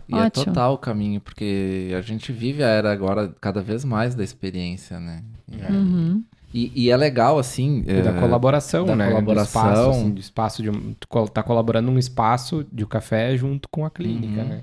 [0.10, 0.46] E é Ótimo.
[0.46, 5.00] total o caminho, porque a gente vive a era agora cada vez mais da experiência,
[5.00, 5.22] né?
[5.52, 6.24] E, uhum.
[6.54, 7.84] e, e é legal, assim...
[7.86, 9.10] E da é, colaboração, da né?
[9.10, 9.62] colaboração.
[9.64, 10.96] Do espaço, assim, do espaço de um,
[11.32, 14.48] tá colaborando num espaço de um café junto com a clínica, Uhum.
[14.48, 14.62] né?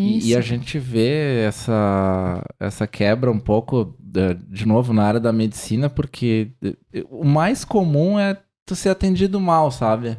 [0.00, 0.26] E, Isso.
[0.28, 3.94] e a gente vê essa, essa quebra um pouco,
[4.48, 9.38] de novo, na área da medicina, porque eh, o mais comum é tu ser atendido
[9.40, 10.16] mal, sabe?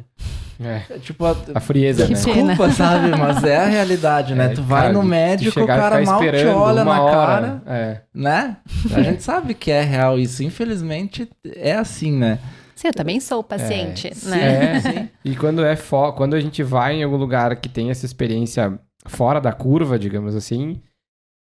[0.62, 0.82] É.
[0.90, 2.20] É Tipo, a- A frieza, Que né?
[2.22, 2.48] pena.
[2.54, 3.10] desculpa, sabe?
[3.18, 4.46] Mas é a realidade, né?
[4.46, 7.62] É, tu vai cara, no médico, o chegar cara mal te olha na hora, cara,
[7.66, 8.00] É.
[8.14, 8.56] né?
[8.94, 10.44] A gente sabe que é real isso.
[10.44, 12.38] Infelizmente, é assim, né?
[12.76, 14.30] Sim, eu também sou paciente, sim.
[14.30, 14.76] né?
[14.76, 18.04] É, e quando é fo quando a gente vai em algum lugar que tem essa
[18.06, 20.80] experiência fora da curva, digamos assim,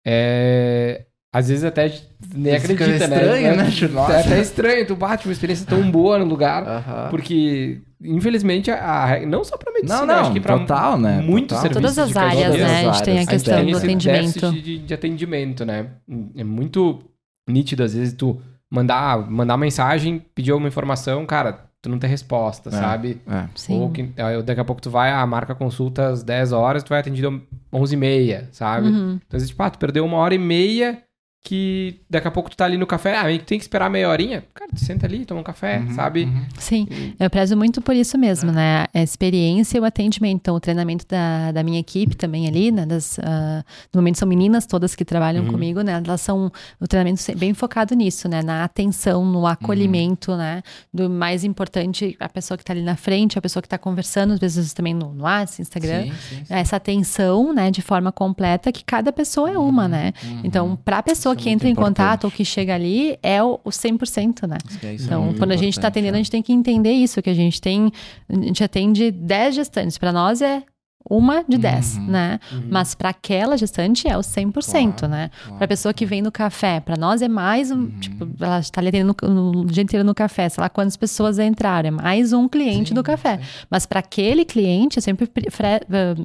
[0.05, 3.15] é às vezes até a gente nem acredita, né?
[3.15, 3.69] estranho, né?
[3.81, 4.13] É, Nossa.
[4.13, 7.07] É até estranho, tu bate uma experiência tão boa no lugar, Aham.
[7.09, 11.21] porque infelizmente a, a- não só para medicina, Não, não, acho que para total, né?
[11.21, 11.71] muitos Total.
[11.73, 12.89] serviços Todas as de áreas, né?
[12.89, 13.21] A gente tem a.
[13.21, 14.51] A questão tem do esse atendimento.
[14.51, 15.87] de, de atendimento, né?
[16.35, 17.01] É muito
[17.49, 22.69] nítido, às vezes, tu mandar, mandar mensagem, pedir alguma informação, cara, tu não tem resposta,
[22.69, 22.71] É.
[22.73, 23.21] sabe?
[23.27, 23.45] É.
[23.55, 23.79] Sim.
[23.81, 26.89] Ou que, aí daqui a pouco tu vai, ah, marca consulta às 10 horas, tu
[26.89, 27.41] vai atendido
[27.73, 28.87] 11 e meia, sabe?
[28.87, 29.19] Uhum.
[29.25, 31.01] Então, às tipo, ah, tu perdeu uma hora e meia
[31.43, 34.43] que daqui a pouco tu tá ali no café, ah, tem que esperar meia horinha.
[34.53, 36.25] Cara, tu senta ali, toma um café, Uhum, sabe?
[36.25, 36.45] uhum.
[36.59, 36.87] Sim,
[37.19, 38.85] eu prezo muito por isso mesmo, né?
[38.93, 40.35] A experiência e o atendimento.
[40.35, 42.85] Então, o treinamento da, da minha equipe também ali, né?
[42.85, 45.51] Das, ah, no momento são meninas todas que trabalham Uhum.
[45.51, 46.01] comigo, né?
[46.05, 48.43] Elas são o treinamento bem focado nisso, né?
[48.43, 50.61] Na atenção, no acolhimento, né?
[50.93, 54.33] Do mais importante, a pessoa que tá ali na frente, a pessoa que tá conversando,
[54.33, 56.03] às vezes também no, no WhatsApp, Instagram.
[56.03, 56.53] Sim, sim, sim.
[56.53, 57.71] Essa atenção, né?
[57.71, 60.13] De forma completa, que cada pessoa é uma, né?
[60.23, 60.41] Uhum.
[60.43, 62.25] Então, para a pessoa pessoa que entra em contato importante.
[62.25, 64.57] ou que chega ali é o, o 100%, né?
[64.69, 66.23] Isso é Então, quando a gente está importante, atendendo, a é.
[66.23, 67.91] gente tem que entender isso, que a gente tem,
[68.29, 69.97] a gente atende 10 gestantes.
[69.97, 70.63] Para nós é
[71.09, 72.05] uma de 10, Uhum.
[72.05, 72.39] né?
[72.69, 75.31] Mas para aquela gestante é o 100%, Claro, né?
[75.43, 75.57] claro.
[75.57, 77.99] Para pessoa que vem no café, para nós é mais um, Uhum.
[77.99, 81.39] tipo, ela está ali atendendo no, no dia inteiro no café, sei lá quantas pessoas
[81.39, 83.37] entraram, é mais um cliente Sim, do café.
[83.39, 83.43] sim.
[83.69, 86.15] Mas para aquele cliente, eu sempre ah,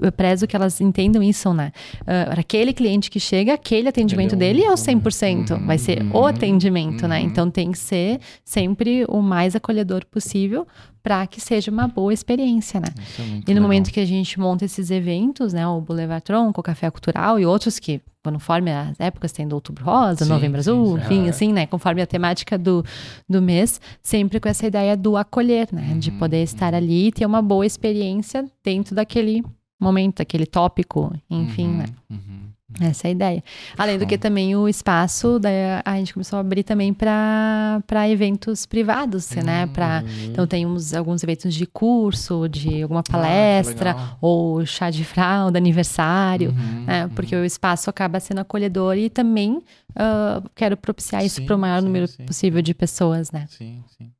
[0.00, 1.72] eu prezo que elas entendam isso, né?
[2.04, 4.92] Para aquele cliente que chega, aquele atendimento é dele é o único, né?
[4.94, 6.26] 100%, vai ser o Uhum.
[6.26, 7.20] atendimento, né?
[7.20, 7.26] Uhum.
[7.26, 10.66] Então tem que ser sempre o mais acolhedor possível
[11.02, 12.88] para que seja uma boa experiência, né?
[13.18, 13.62] É E no legal.
[13.62, 17.46] momento que a gente monta esses eventos, né, o Boulevard Tronco, o Café Cultural e
[17.46, 21.30] outros que, conforme as épocas, tem do Outubro Rosa, Sim, Novembro sim, Azul, enfim, Ah,
[21.30, 22.84] assim, né, conforme a temática do,
[23.26, 27.12] do mês, sempre com essa ideia do acolher, né, de Uhum, poder estar ali e
[27.12, 29.42] ter uma boa experiência dentro daquele
[29.80, 31.84] momento, daquele tópico, enfim, Uhum, né.
[32.10, 32.40] uhum.
[32.80, 33.44] Essa é a ideia.
[33.76, 35.54] Além do que também o espaço, daí
[35.84, 39.66] a gente começou a abrir também para eventos privados, né?
[39.66, 44.18] Pra, então tem uns, alguns eventos de curso, de alguma que palestra, legal.
[44.20, 47.08] ou chá de fralda, aniversário, Uhum, né?
[47.08, 49.60] Porque o espaço acaba sendo acolhedor e também
[49.96, 53.46] ah, quero propiciar isso Sim, para o maior sim, número sim, possível de pessoas, né?
[53.50, 54.12] Sim, sim.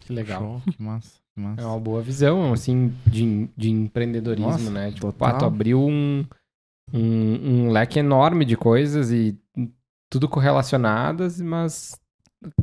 [0.00, 0.40] Que legal.
[0.64, 1.62] Show, que massa, massa.
[1.62, 4.90] É uma boa visão, assim, de, de empreendedorismo, Nossa, né?
[4.92, 5.32] Tipo, total.
[5.32, 6.24] pá, tu abriu um,
[6.92, 9.36] um, um leque enorme de coisas e
[10.10, 11.98] tudo correlacionadas, mas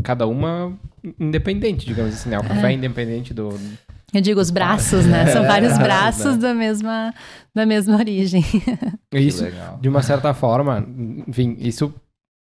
[0.04, 0.78] cada uma
[1.20, 2.38] independente, digamos assim, né?
[2.40, 3.50] O café é independente do...
[4.14, 5.28] Eu digo os braços, né?
[5.28, 7.14] São É, vários é, braços da mesma,
[7.56, 8.44] da mesma origem.
[9.14, 9.46] Isso,
[9.80, 10.86] de uma certa forma,
[11.28, 11.94] enfim, isso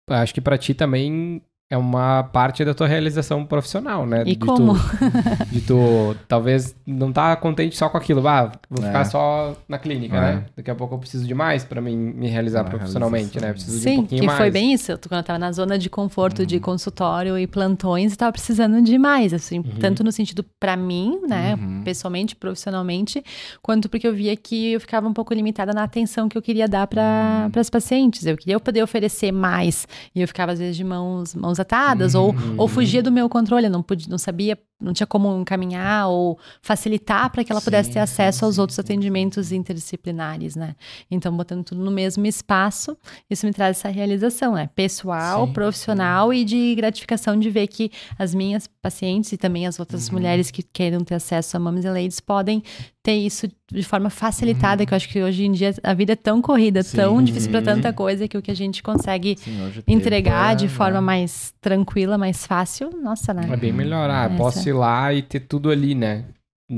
[0.09, 1.41] acho que pra ti também
[1.73, 4.21] é uma parte da tua realização profissional, né?
[4.27, 4.75] E de como?
[4.75, 4.79] Tu,
[5.51, 8.87] de tu talvez não tá contente só com aquilo, ah, vou É.
[8.87, 10.19] ficar só na clínica, É.
[10.21, 10.45] né?
[10.55, 13.47] Daqui a pouco eu preciso de mais pra mim me realizar Uma profissionalmente, né?
[13.47, 13.53] realização.
[13.53, 14.37] Preciso de um Sim, pouquinho que mais.
[14.39, 14.91] foi bem isso.
[15.09, 16.61] Quando eu tava na zona de conforto de Uhum.
[16.61, 19.63] consultório e plantões, eu tava precisando de mais, assim, Uhum.
[19.79, 21.81] tanto no sentido pra mim, né, Uhum.
[21.83, 23.23] pessoalmente, profissionalmente,
[23.61, 26.67] quanto porque eu via que eu ficava um pouco limitada na atenção que eu queria
[26.67, 27.59] dar para Uhum.
[27.59, 28.25] as pacientes.
[28.25, 32.29] Eu queria poder oferecer mais e eu ficava às vezes de mãos, mãos atadas ou,
[32.31, 32.55] Uhum.
[32.57, 36.37] ou fugia do meu controle, eu não podia, não sabia, não tinha como encaminhar ou
[36.61, 40.55] facilitar para que ela pudesse Sim, ter sim, acesso aos sim, outros sim, atendimentos interdisciplinares,
[40.55, 40.75] né?
[41.09, 42.97] Então, botando tudo no mesmo espaço,
[43.29, 44.69] isso me traz essa realização, né?
[44.75, 49.79] Pessoal, Sim, profissional e de gratificação de ver que as minhas pacientes e também as
[49.79, 50.15] outras Uhum.
[50.15, 52.61] mulheres que queiram ter acesso a Moms and Ladies podem
[53.01, 56.15] ter isso de forma facilitada, que eu acho que hoje em dia a vida é
[56.15, 57.23] tão corrida, tão Sim.
[57.25, 59.57] difícil para tanta coisa, que o que a gente consegue Sim,
[59.87, 61.05] entregar tempo de é, forma né?
[61.05, 63.49] mais tranquila, mais fácil, nossa, né?
[63.51, 64.09] É bem melhor.
[64.09, 64.35] Ah, Essa.
[64.35, 66.25] posso lá e ter tudo ali, né?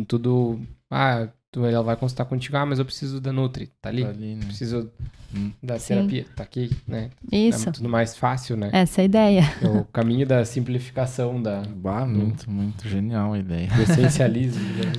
[0.08, 0.60] Tudo.
[0.92, 2.58] Ah, tu, ela vai consultar contigo.
[2.58, 3.70] Ah, mas eu preciso da Nutri.
[3.82, 4.04] Tá ali.
[4.04, 4.46] Tá ali, né?
[4.46, 4.92] Preciso
[5.34, 5.52] Hum.
[5.62, 5.96] da Sim.
[5.96, 6.26] terapia.
[6.36, 7.10] Tá aqui, né?
[7.32, 8.70] Isso, É tudo mais fácil, né?
[8.72, 9.42] essa é a ideia.
[9.62, 13.68] É o caminho da simplificação, da, Bah, muito, muito genial a ideia.
[13.68, 14.92] do essencialismo, né?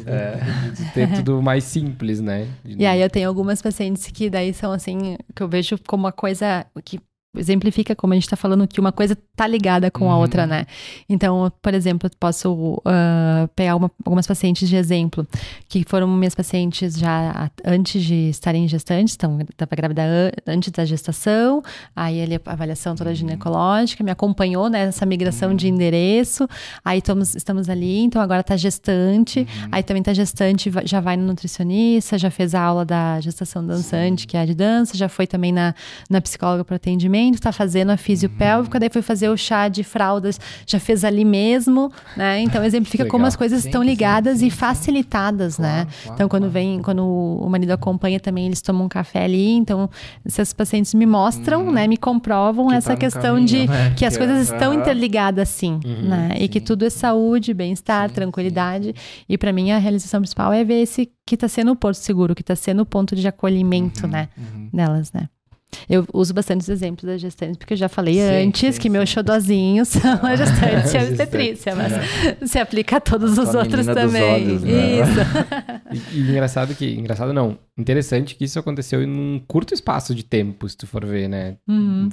[0.76, 2.47] de ter tudo mais simples, né?
[2.64, 6.05] De- E aí eu tenho algumas pacientes que daí são assim, que eu vejo como
[6.05, 7.01] uma coisa que
[7.37, 10.20] exemplifica como a gente tá falando que uma coisa tá ligada com a Uhum.
[10.20, 10.66] outra, né?
[11.09, 15.26] Então, por exemplo, eu posso ah, pegar uma- algumas pacientes de exemplo,
[15.68, 20.70] que foram minhas pacientes já a- antes de estarem gestantes, então estava grávida an- antes
[20.70, 21.62] da gestação,
[21.95, 26.49] aí ele a avaliação toda ginecológica, me acompanhou nessa migração de endereço,
[26.84, 31.24] aí estamos, estamos ali, então agora tá gestante, aí também tá gestante, já vai no
[31.26, 35.26] nutricionista, já fez a aula da gestação dançante, que é a de dança, já foi
[35.26, 35.74] também na,
[36.09, 40.39] na psicóloga para atendimento, está fazendo a fisiopélvica, daí foi fazer o chá de fraldas,
[40.66, 42.41] já fez ali mesmo, né?
[42.41, 44.57] Então exemplifica como as coisas Sim, estão sim, ligadas sim, e sim.
[44.57, 45.85] facilitadas, né?
[45.85, 46.53] Claro, claro, Então quando claro.
[46.53, 49.89] vem, quando o marido acompanha também, eles tomam um café ali, então
[50.24, 52.70] esses pacientes me mostram, né, me comprovam Uhum.
[52.70, 53.95] Que essa tá questão caminho, de né?
[53.97, 56.29] que as Que coisas é- estão interligadas assim, Uhum, né?
[56.39, 56.64] E que sim.
[56.64, 58.95] tudo é saúde, bem-estar, Sim, tranquilidade.
[59.29, 62.35] E para mim a realização principal é ver esse que está sendo o porto seguro,
[62.35, 64.68] que está sendo o ponto de acolhimento, né, Uhum.
[64.72, 65.29] delas, né?
[65.88, 68.88] Eu uso bastante os exemplos das gestantes, porque eu já falei Sim, antes sim, que
[68.88, 69.14] meus sim.
[69.16, 70.60] xodozinhos são as gestantes
[70.94, 72.46] e a Gestante, obstetrícia, mas é.
[72.46, 74.22] se aplica a todos A os outros também.
[74.22, 75.00] olhos, né?
[75.00, 75.86] Isso.
[76.12, 76.84] E, e engraçado que.
[76.94, 77.56] Engraçado não.
[77.78, 81.56] Interessante que isso aconteceu em um curto espaço de tempo, se tu for ver, né?
[81.68, 82.08] Uhum.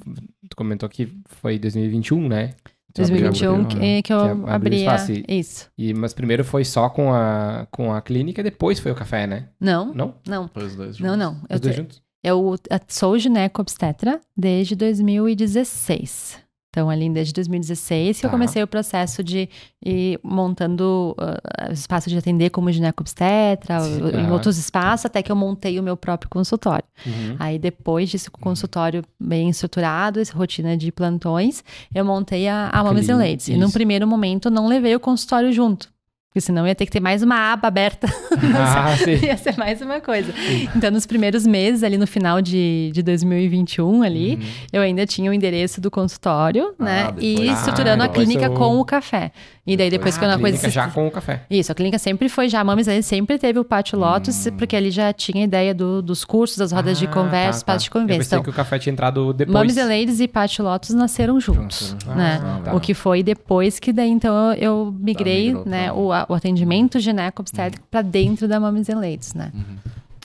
[0.47, 2.53] Tu comentou que foi 2021, né?
[2.93, 4.79] Tu abriu- 2021 abriu, que, que eu Que abriu abri a...
[4.79, 5.69] espaço e- Isso.
[5.75, 9.25] E, mas primeiro foi só com a, com a clínica e depois foi o café,
[9.25, 9.47] né?
[9.59, 10.13] Não, Não?
[10.27, 10.47] não.
[10.53, 11.17] Foi os dois Não, juntos.
[11.19, 11.41] não.
[11.49, 12.01] Eu, Os dois te- juntos?
[12.23, 12.55] Eu
[12.87, 16.41] sou gineco-obstetra desde 2016.
[16.69, 18.35] Então, ali desde 2016 que eu Tá.
[18.35, 19.47] comecei o processo de
[19.85, 24.01] ir montando uh, espaço de atender como ginecobstetra, Sim.
[24.17, 26.85] em outros espaços, até que eu montei o meu próprio consultório.
[27.05, 27.35] Uhum.
[27.37, 31.63] Aí, depois disso, com o consultório bem estruturado, essa rotina de plantões,
[31.93, 33.47] eu montei a, a and Clínica, Ladies.
[33.49, 35.92] E num primeiro momento, não levei o consultório junto.
[36.33, 38.07] Porque senão ia ter que ter mais uma aba aberta.
[38.55, 39.23] Ah, sim.
[39.25, 40.33] ia ser mais uma coisa.
[40.75, 44.39] Então, nos primeiros meses, ali no final de, de 2021, ali,
[44.71, 47.03] eu ainda tinha o endereço do consultório, Ah, né?
[47.05, 49.31] depois- E Ah, estruturando a depois clínica eu- com o café.
[49.65, 50.57] E daí, depois Ah, que eu a uma coisa.
[50.57, 51.43] clínica já com o café.
[51.49, 52.59] Isso, a clínica sempre foi já.
[52.59, 56.25] A Mames Ladies sempre teve o Pátio Lotus, porque ali já tinha ideia do- dos
[56.25, 57.77] cursos, das rodas de Ah, conversa, tá, tá.
[57.77, 58.19] de Eu conversa.
[58.19, 59.53] pensei Então, que o café tinha entrado depois.
[59.53, 62.39] Mames and Ladies e Pátio Lotus nasceram juntos, né?
[62.41, 62.49] juntos.
[62.57, 62.75] Ah, tá.
[62.75, 66.33] O que foi depois que daí então eu, eu migrei, migrou né, o, a- o
[66.33, 69.51] atendimento gineco-obstétrico para dentro da Mames and Ladies, né?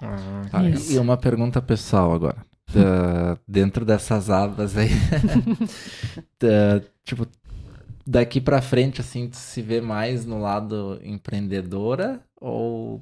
[0.03, 2.37] Ah, Tá, e- uma pergunta pessoal agora.
[2.73, 4.89] Da- dentro dessas abas aí.
[6.41, 7.27] da- tipo,
[8.07, 13.01] daqui pra frente, assim, tu se vê mais no lado empreendedora ou.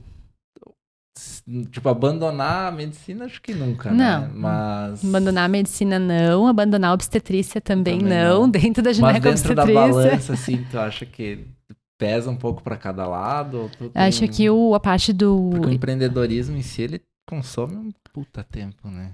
[1.70, 4.18] Tipo, abandonar a medicina, acho que nunca, né?
[4.28, 4.38] Não.
[4.38, 5.02] Mas.
[5.04, 8.50] Abandonar a medicina não, abandonar a obstetrícia também, Também não, não.
[8.50, 11.46] dentro da Mas dentro da balança, assim, tu acha que
[11.98, 13.70] pesa um pouco pra cada lado?
[13.78, 15.50] tem Acho que o, a parte do.
[15.50, 19.12] Porque o empreendedorismo em si, ele consome um puta tempo, né?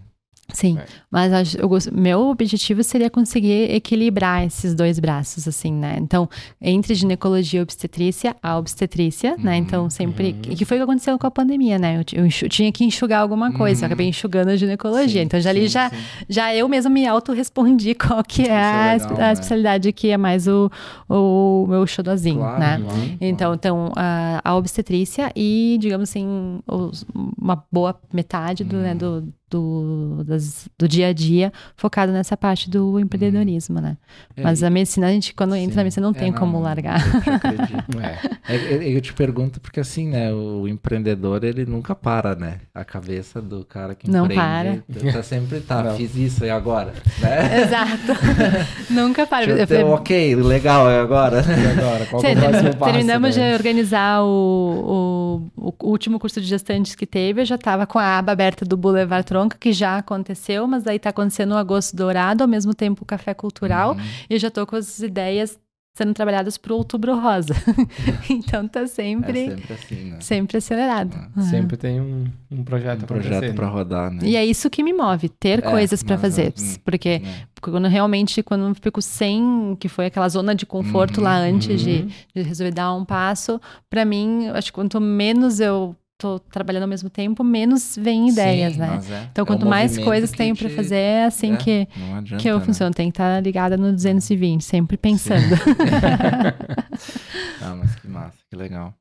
[0.52, 0.84] Sim, É.
[1.10, 5.96] mas eu gosto- meu objetivo seria conseguir equilibrar esses dois braços, assim, né?
[5.98, 6.28] Então,
[6.60, 9.52] entre ginecologia e obstetrícia, a obstetrícia, né?
[9.52, 10.32] Uhum, Então, sempre.
[10.46, 10.54] uhum.
[10.54, 12.02] Que foi o que aconteceu com a pandemia, né?
[12.12, 13.86] Eu, eu tinha que enxugar alguma coisa, eu Uhum.
[13.86, 15.20] acabei enxugando a ginecologia.
[15.22, 15.96] Sim, então, já ali já, sim.
[16.28, 19.24] já eu mesma me auto-respondi qual que é, é a, legal, espe- né?
[19.28, 20.70] a especialidade que é mais o,
[21.08, 22.78] o meu xodozinho, Claro, né?
[22.84, 23.54] claro, Então, claro.
[23.54, 27.06] então a, a obstetrícia e, digamos assim, os-
[27.40, 32.70] uma boa metade do, né, do, do, das- do dia a dia focado nessa parte
[32.70, 33.96] do empreendedorismo, né?
[34.36, 35.76] É, Mas a medicina, a gente, quando entra sim.
[35.76, 37.00] na medicina, não É, tem como largar.
[37.14, 37.82] Eu te acredito.
[38.48, 38.54] É.
[38.54, 42.60] É, eu- eu te pergunto porque assim, né, o empreendedor ele nunca para, né?
[42.74, 44.82] A cabeça do cara que Não empreende
[45.12, 45.96] tá sempre tá, Não.
[45.96, 47.62] fiz isso e agora, né?
[47.62, 48.12] Exato.
[48.90, 49.44] Nunca para.
[49.44, 51.42] Eu Eu falei, ok, legal, é agora.
[51.42, 52.06] E agora?
[52.06, 52.32] Qual é
[52.70, 52.92] o passo?
[52.92, 53.48] Terminamos né?
[53.50, 57.40] de organizar o, o, o último curso de gestantes que teve.
[57.42, 60.96] Eu já estava com a aba aberta do Boulevard Tronca, que já aconteceu, mas daí
[60.96, 63.92] está acontecendo o Agosto Dourado, ao mesmo tempo o Café Cultural.
[63.92, 64.00] Uhum.
[64.30, 65.58] E eu já estou com as ideias
[65.94, 67.52] sendo trabalhadas para o Outubro Rosa.
[68.30, 70.16] então tá É sempre, sempre assim, né?
[70.20, 71.14] sempre acelerado.
[71.36, 71.40] É.
[71.42, 73.56] Sempre tem um, um projeto Um projeto acontecendo.
[73.56, 74.20] pra rodar, né?
[74.22, 76.54] E é isso que me move, ter É, coisas para fazer.
[76.58, 77.42] hum, Porque né?
[77.60, 81.80] quando realmente, quando eu fico sem, que foi aquela zona de conforto Uhum, lá antes
[81.82, 82.10] de, Uhum.
[82.36, 86.88] de resolver dar um passo, pra mim, acho que quanto menos eu tô trabalhando ao
[86.88, 89.00] mesmo tempo, menos vem ideias, Sim, né?
[89.10, 91.88] é- Então, é um quanto mais movimento coisas tenho te- fazer, é assim é, que,
[92.18, 92.64] adianta, que eu né?
[92.64, 92.94] funciono.
[92.94, 95.54] Tem que estar ligada no 220, sempre pensando.
[97.60, 98.92] Ah, mas que massa, que legal.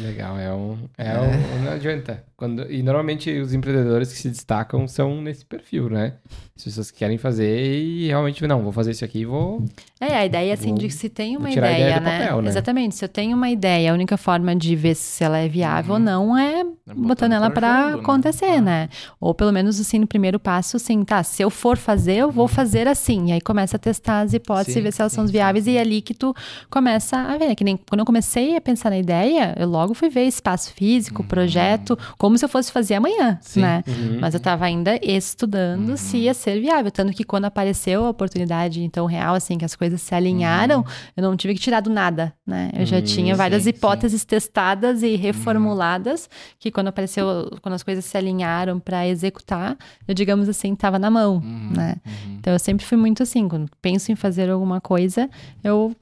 [0.00, 0.76] Legal, é um.
[0.98, 2.22] É um não adianta.
[2.36, 6.14] Quando, e normalmente os empreendedores que se destacam são nesse perfil, né?
[6.56, 9.64] As pessoas que querem fazer e realmente, não, vou fazer isso aqui e vou.
[10.00, 12.18] É, a ideia, assim, Vou- de que se tem uma ideia, ideia do né?
[12.20, 12.48] papel, né?
[12.48, 12.94] Exatamente.
[12.96, 15.98] Se eu tenho uma ideia, a única forma de ver se ela é viável ou
[15.98, 16.04] Uhum.
[16.04, 16.64] não é É
[16.94, 17.94] botando ela jogo, né?
[18.00, 18.60] acontecer, É.
[18.60, 18.88] né?
[19.20, 22.46] Ou pelo menos, assim, no primeiro passo, assim, tá, se eu for fazer, eu vou
[22.46, 23.28] fazer assim.
[23.28, 25.32] E aí começa a testar as hipóteses Sim, e ver se elas sim, são sim,
[25.32, 25.64] viáveis.
[25.64, 25.72] sim.
[25.72, 26.32] E é ali que tu
[26.70, 27.48] começa a ver.
[27.48, 27.54] né?
[27.54, 31.22] Que nem quando eu comecei a pensar na ideia, eu logo fui ver espaço físico,
[31.24, 33.36] projeto, como se eu fosse fazer amanhã, Uhum.
[33.40, 33.60] Sim.
[33.60, 33.82] né?
[33.86, 34.18] Uhum.
[34.20, 36.90] Mas eu tava ainda estudando se ia ser viável.
[36.90, 40.84] Tanto que quando apareceu a oportunidade, então, real, assim, que as coisas se alinharam,
[41.16, 42.70] eu não tive que tirar do nada, né?
[42.74, 46.28] Eu já Hum, tinha várias sim, hipóteses testadas e reformuladas,
[46.58, 51.10] que quando apareceu, quando as coisas se alinharam para executar, eu, digamos assim, tava na
[51.10, 51.96] mão, Uhum, né?
[52.06, 52.36] uhum.
[52.38, 55.28] Então, eu sempre fui muito assim, quando penso em fazer alguma coisa,
[55.62, 55.94] eu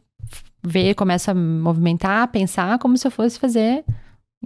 [0.62, 3.84] ver, começo a movimentar, pensar como se eu fosse fazer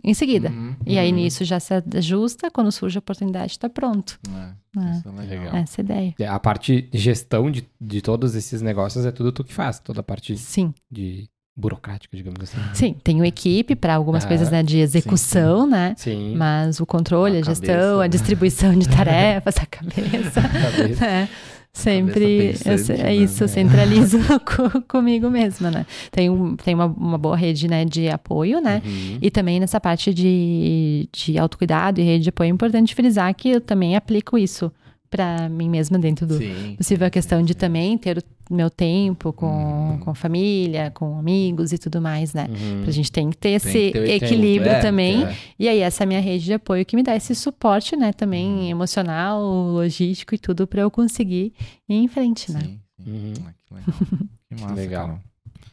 [0.05, 0.49] em seguida.
[0.51, 1.17] Uhum, E aí uhum.
[1.17, 4.19] nisso já se ajusta, quando surge a oportunidade, tá pronto.
[4.35, 4.91] É, É.
[4.93, 5.45] isso é legal.
[5.45, 5.57] Legal.
[5.57, 6.33] Essa é a ideia.
[6.33, 10.01] A parte de gestão de, de todos esses negócios é tudo tu que faz, toda
[10.01, 10.73] a parte Sim.
[10.91, 12.57] de burocrática, digamos assim.
[12.73, 15.95] Sim, tenho equipe para algumas Ah, coisas né, de execução, né?
[15.99, 16.35] Sim.
[16.37, 18.09] Mas o controle, a, A gestão, cabeça, a né?
[18.09, 20.41] distribuição de tarefas, a cabeça.
[20.41, 21.05] Cabeça.
[21.05, 21.29] né?
[21.73, 23.14] Sempre eu é né?
[23.14, 25.87] isso, eu centralizo co- comigo mesma, né?
[26.11, 28.83] Tem, um, tem uma, uma boa rede né, de apoio, né?
[28.85, 29.18] Uhum.
[29.23, 33.51] E também nessa parte de, de autocuidado e rede de apoio, é importante frisar que
[33.51, 34.73] eu também aplico isso
[35.11, 36.77] para mim mesma dentro do Sim.
[36.77, 37.59] possível a questão de sim.
[37.59, 39.99] também ter o meu tempo com, Uhum.
[39.99, 42.47] com a família, com amigos e tudo mais, né?
[42.49, 42.85] Uhum.
[42.87, 45.25] A gente tem que ter Tem esse que ter o tempo, equilíbrio é, também.
[45.25, 45.37] é.
[45.59, 48.13] E aí, essa é a minha rede de apoio que me dá esse suporte, né?
[48.13, 48.69] Também Uhum.
[48.71, 51.53] emocional, logístico e tudo para eu conseguir
[51.89, 52.61] ir em frente, né?
[52.61, 52.81] Sim.
[53.07, 53.33] Uhum.
[53.47, 53.95] Ah, que legal.
[54.49, 55.21] Que massa, Legal.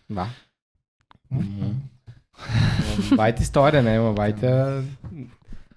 [0.10, 0.30] Bah.
[1.32, 1.76] Uhum.
[3.10, 4.00] Uma baita história, né?
[4.00, 4.84] Uma baita.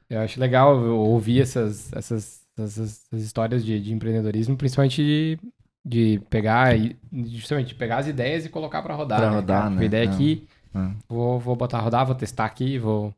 [0.08, 5.38] Eu acho legal ouvir essas, essas, essas histórias de, de empreendedorismo, principalmente de,
[5.84, 6.96] de pegar e
[7.26, 9.18] justamente pegar as ideias e colocar pra rodar.
[9.20, 9.70] Pra né, rodar, cara?
[9.70, 9.76] né?
[9.76, 10.08] Uma ideia É.
[10.12, 10.90] aqui, É.
[11.08, 13.14] vou, vou botar a rodar, vou testar aqui, vou.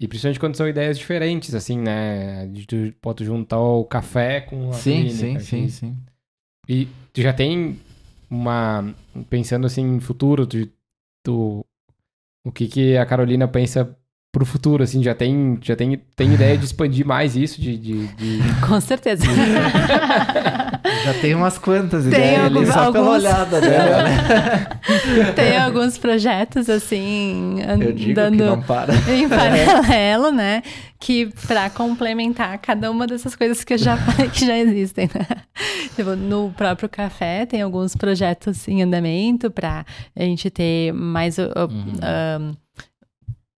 [0.00, 2.46] E principalmente quando são ideias diferentes, assim, né?
[2.48, 5.68] De tu, pô, tu juntar o café com a Sim, clínica, sim, sim, assim.
[5.68, 5.96] sim.
[6.68, 7.78] E tu já tem
[8.28, 8.94] uma.
[9.30, 10.68] Pensando assim em futuro, tu,
[11.24, 11.64] tu-
[12.44, 13.96] o que, que a Carolina pensa
[14.32, 17.76] pro futuro, assim, já tem, já tem, tem ideia de expandir mais isso, de.
[17.76, 19.24] de, de- Com certeza.
[21.04, 23.24] Já tem umas quantas Tem ideias ali, alguns- só pela alguns.
[23.24, 24.66] olhada dela, né?
[25.34, 28.92] Tem alguns projetos, assim, Eu digo andando que não para.
[29.10, 30.62] em paralelo, né?
[31.00, 35.26] Que pra complementar cada uma dessas coisas que eu já falei que já existem, né?
[35.96, 39.84] Tipo, no próprio café tem alguns projetos em andamento pra
[40.16, 42.50] a gente ter mais uh, uh, Uhum.
[42.50, 42.54] um,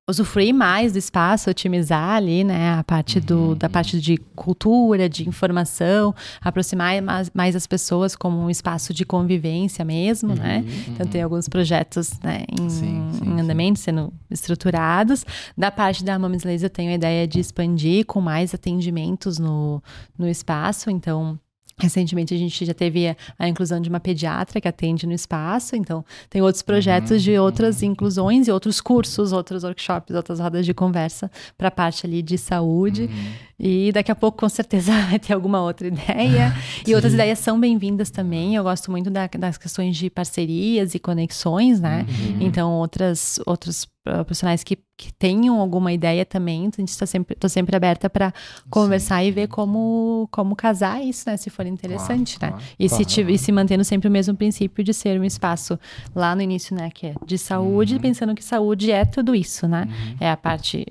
[0.08, 3.54] usufruir mais do espaço, otimizar ali, né, a parte do, Uhum.
[3.54, 9.04] da parte de cultura, de informação, aproximar mais, mais as pessoas como um espaço de
[9.06, 10.62] convivência mesmo, né?
[10.88, 12.70] Então tem alguns projetos né, em, Uhum.
[12.70, 13.40] Sim, sim, em sim.
[13.40, 15.24] andamento, sendo estruturados.
[15.56, 19.82] Da parte da Mames Laser, eu tenho a ideia de expandir com mais atendimentos no,
[20.18, 20.90] no espaço.
[20.90, 21.38] Então,
[21.78, 25.76] recentemente a gente já teve a, inclusão de uma pediatra que atende no espaço.
[25.76, 30.64] Então, tem outros projetos Uhum, de outras inclusões e outros cursos, outros workshops, outras rodas
[30.64, 33.02] de conversa para a parte ali de saúde.
[33.04, 33.32] Uhum.
[33.58, 36.52] E daqui a pouco, com certeza, vai ter alguma outra ideia.
[36.86, 38.54] e outras ideias são bem-vindas também.
[38.56, 42.04] Eu gosto muito da- das questões de parcerias e conexões, né?
[42.08, 42.38] Uhum.
[42.40, 47.36] Então, outras, outros uh, profissionais que, que tenham alguma ideia também, a gente está sempre,
[47.36, 48.32] tô sempre aberta para
[48.68, 51.36] conversar e ver como, como casar isso, né?
[51.36, 52.60] Se for interessante, Claro, né?
[52.60, 52.74] claro.
[52.78, 53.04] E, se Claro.
[53.10, 55.78] tive- e se mantendo sempre o mesmo princípio de ser um espaço
[56.14, 56.90] lá no início, né?
[56.92, 58.00] Que é de saúde, Uhum.
[58.00, 59.86] pensando que saúde é tudo isso, né?
[60.20, 60.84] É a parte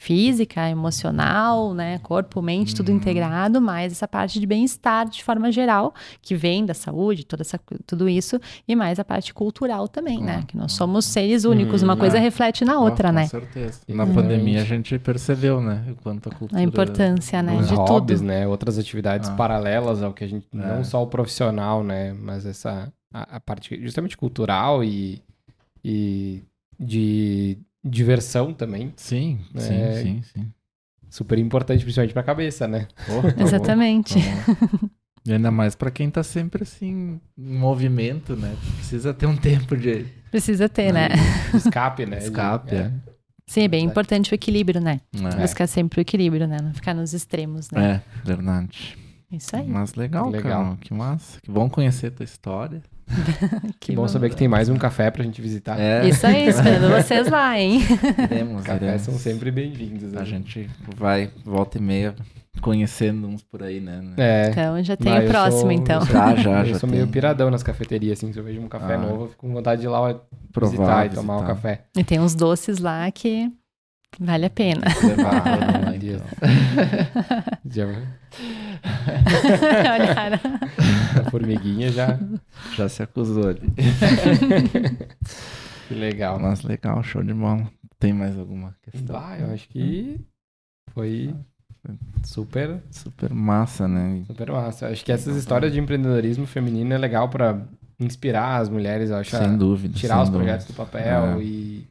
[0.00, 1.98] física, emocional, né?
[1.98, 2.96] Corpo, mente, tudo Uhum.
[2.96, 5.92] integrado, mas essa parte de bem-estar de forma geral,
[6.22, 10.32] que vem da saúde, toda essa, tudo isso, e mais a parte cultural também, né?
[10.34, 12.20] Claro, Que nós somos seres únicos, uma Hum, coisa é.
[12.20, 13.26] reflete na Ah, outra, com né?
[13.26, 13.80] certeza.
[13.88, 15.84] Na pandemia a gente percebeu, né?
[15.90, 16.60] O quanto a cultura...
[16.60, 17.60] A importância, né?
[17.60, 18.28] De hobbies, tudo.
[18.28, 18.46] né?
[18.46, 19.34] Outras atividades Ah.
[19.34, 20.46] paralelas ao que a gente.
[20.54, 20.56] É.
[20.56, 22.12] Não só o profissional, né?
[22.12, 22.92] Mas essa.
[23.12, 25.20] A, a parte justamente cultural e.
[25.84, 26.42] E
[26.78, 27.58] de
[27.88, 28.92] diversão também.
[28.96, 30.02] Sim, sim, É.
[30.02, 30.52] sim, sim.
[31.10, 32.86] Super importante, principalmente pra cabeça, né?
[33.36, 34.14] Tá Exatamente.
[34.18, 34.88] bom.
[35.26, 38.54] E ainda mais pra quem tá sempre assim, em movimento, né?
[38.76, 41.08] Precisa ter um tempo de Precisa ter, né?
[41.54, 42.16] Escape, né?
[42.18, 42.92] De- escape, é.
[43.46, 45.00] Sim, é bem importante o equilíbrio, né?
[45.14, 46.58] É, Buscar sempre o equilíbrio, né?
[46.62, 48.02] Não ficar nos extremos, né?
[48.22, 48.96] é verdade.
[49.32, 49.66] Isso aí.
[49.66, 50.64] Mas legal, Legal.
[50.64, 50.76] cara.
[50.80, 51.40] Que massa.
[51.42, 52.82] Que bom conhecer a tua história.
[53.80, 55.78] Que bom saber que tem mais um café pra gente visitar.
[55.78, 57.80] É, Isso aí, esperando vocês lá, hein?
[58.30, 59.02] iremos, Cafés iremos.
[59.02, 60.12] são sempre bem-vindos.
[60.12, 60.20] né?
[60.20, 62.14] A gente vai, volta e meia,
[62.60, 64.02] conhecendo uns por aí, né?
[64.16, 64.48] É.
[64.50, 66.00] Então já tem Mas o eu próximo, sou- então.
[66.00, 67.12] eu sou- Já, já, eu já sou meio tem.
[67.12, 68.32] piradão nas cafeterias, assim.
[68.32, 68.98] Se eu vejo um café Ah.
[68.98, 70.14] novo, eu fico com vontade de ir lá
[70.52, 71.54] Provar, visitar e tomar um visitar.
[71.54, 71.82] café.
[71.96, 73.50] E tem uns doces lá que
[74.20, 74.82] vale a pena.
[75.02, 76.26] Levar Ah, então.
[77.70, 77.86] Já,
[79.94, 80.38] Olharam.
[81.26, 82.18] a formiguinha já.
[82.76, 83.62] Já se acusou ali.
[85.88, 86.38] Que legal.
[86.38, 87.68] Mas legal, show de bola.
[87.98, 89.16] Tem mais alguma questão?
[89.18, 90.20] Bah, eu acho que
[90.92, 91.34] foi
[92.24, 94.22] super, Super massa, né?
[94.26, 94.88] super massa.
[94.88, 97.60] Acho que essas histórias de empreendedorismo feminino é legal pra
[97.98, 99.34] inspirar as mulheres, eu acho.
[99.36, 99.94] a Sem dúvida.
[99.98, 100.44] tirar sem os dúvida.
[100.52, 101.42] projetos do papel É.
[101.42, 101.88] e,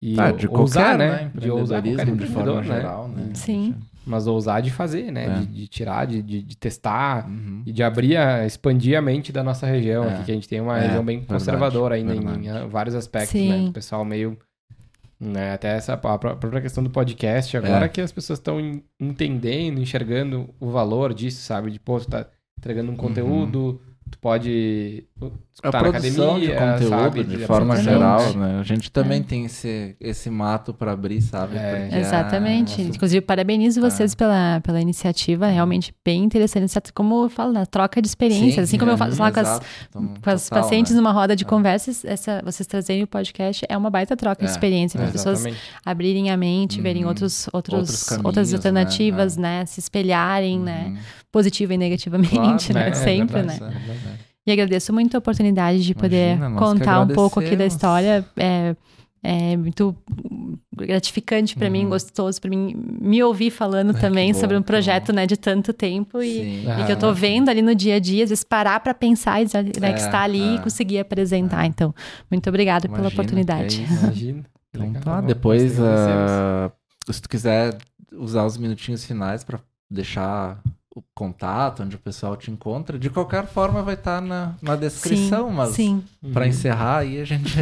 [0.00, 1.30] e Ah, de ousar, qualquer, né?
[1.34, 2.74] De ousar qualquer de forma empreendedor, né?
[2.76, 3.30] geral, né?
[3.34, 3.74] Sim.
[4.06, 5.26] Mas ousar de fazer, né?
[5.26, 5.38] É.
[5.40, 7.62] De, de tirar, de, de, de testar Uhum.
[7.66, 10.14] e de abrir, a, expandir a mente da nossa região É.
[10.14, 12.64] aqui, que a gente tem uma É, região bem verdade, conservadora ainda em, verdade.
[12.64, 13.48] em vários aspectos, Sim.
[13.64, 13.68] né?
[13.68, 14.38] O pessoal meio...
[15.20, 15.52] Né?
[15.52, 17.88] Até essa a pró- própria questão do podcast, agora É.
[17.88, 21.72] que as pessoas estão en- entendendo, enxergando o valor disso, sabe?
[21.72, 22.24] De, pô, tu tá
[22.56, 23.80] entregando um conteúdo,
[24.10, 25.04] tu pode
[25.62, 27.24] A produção academia, de conteúdo, sabe?
[27.24, 28.52] de forma geral, né?
[28.54, 28.60] né?
[28.60, 31.56] A gente também tem esse, esse mato pra abrir, sabe?
[31.56, 31.88] É.
[31.92, 32.80] Exatamente.
[32.80, 33.90] Inclusive, parabenizo Ah.
[33.90, 36.70] vocês pela, pela iniciativa, realmente bem interessante.
[36.70, 36.92] Certo?
[36.94, 38.54] Como eu falo, na troca de experiências.
[38.54, 39.60] Sim, assim como é, eu faço lá com as.
[39.88, 40.98] Então, com as total, pacientes né?
[40.98, 41.46] numa roda de É.
[41.46, 45.08] conversas, essa, vocês trazerem o podcast é uma baita troca de É, experiência para é,
[45.08, 45.44] as pessoas
[45.84, 47.08] abrirem a mente, verem Uhum.
[47.08, 48.56] outros, outros, Outros caminhos, outras né?
[48.56, 49.40] alternativas, É.
[49.40, 49.66] né?
[49.66, 50.84] Se espelharem, né?
[50.88, 50.98] Uhum.
[51.32, 52.84] Positiva e negativamente, Claro, né?
[52.84, 52.88] né?
[52.90, 54.18] É Sempre, verdade, né?
[54.48, 54.50] É.
[54.50, 58.24] E agradeço muito a oportunidade de poder Imagina, contar um pouco aqui da história.
[58.36, 58.74] É,
[59.22, 59.94] é muito
[60.76, 61.90] gratificante para mim, Uhum.
[61.90, 65.14] gostoso para mim me ouvir falando que também bom, sobre um projeto, bom.
[65.16, 66.32] né, de tanto tempo e,
[66.64, 66.64] Sim.
[66.80, 68.94] e que eu tô Ah, vendo ali no dia a dia, às vezes parar para
[68.94, 70.58] pensar e né, É, que está ali e é.
[70.58, 71.66] conseguir apresentar.
[71.66, 71.94] Então,
[72.30, 73.76] muito obrigada pela Imagina, oportunidade.
[73.76, 74.04] que é isso.
[74.06, 74.44] Imagina.
[74.74, 76.70] Então tá, depois, ah,
[77.10, 77.76] se tu quiser
[78.12, 79.58] usar os minutinhos finais pra
[79.90, 80.60] deixar
[80.98, 85.48] o contato, onde o pessoal te encontra, de qualquer forma vai estar na, na descrição,
[85.48, 86.04] sim, mas sim.
[86.32, 86.48] pra Uhum.
[86.48, 87.54] encerrar aí a gente...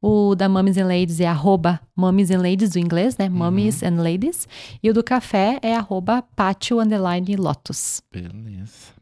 [0.00, 3.28] O da Mummies and Ladies é arroba Mummies and Ladies, do inglês, né?
[3.28, 4.46] Mummies and Ladies.
[4.80, 8.00] E o do café é arroba pátio underline lotus.
[8.12, 8.92] Beleza.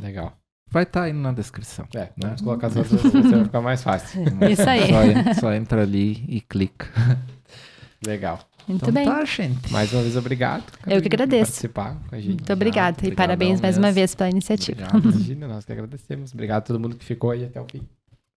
[0.00, 0.32] Legal.
[0.70, 1.86] Vai estar aí na descrição.
[1.94, 4.22] É, vamos colocar as outras, vai ficar mais fácil.
[4.50, 4.88] Isso aí.
[5.34, 6.88] Só, só entra ali e clica.
[8.06, 8.38] Legal.
[8.66, 9.04] Muito então bem.
[9.04, 9.72] tá, gente.
[9.72, 10.64] Mais uma vez, obrigado.
[10.86, 11.52] Eu que por agradeço.
[11.52, 12.28] participar com a gente.
[12.28, 13.06] Muito obrigada.
[13.06, 14.86] e parabéns mais uma vez pela iniciativa.
[14.86, 15.10] Obrigado.
[15.14, 16.32] Imagina, nós que agradecemos.
[16.32, 17.82] Obrigado a todo mundo que ficou aí até o fim.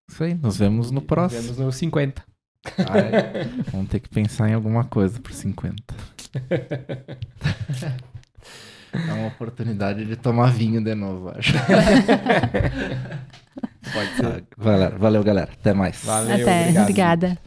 [0.10, 1.42] Isso aí, nos vemos no Nos próximo.
[1.42, 2.24] vemos no 50.
[2.80, 3.44] Ah, é.
[3.72, 5.74] Vamos ter que pensar em alguma coisa por 50.
[8.94, 11.54] É uma oportunidade de tomar vinho de novo, acho.
[13.94, 14.44] Pode ser.
[14.58, 15.50] Valeu, valeu, galera.
[15.52, 16.04] Até mais.
[16.04, 16.62] Valeu, Até.
[16.62, 16.82] obrigado.
[16.84, 17.38] Obrigada.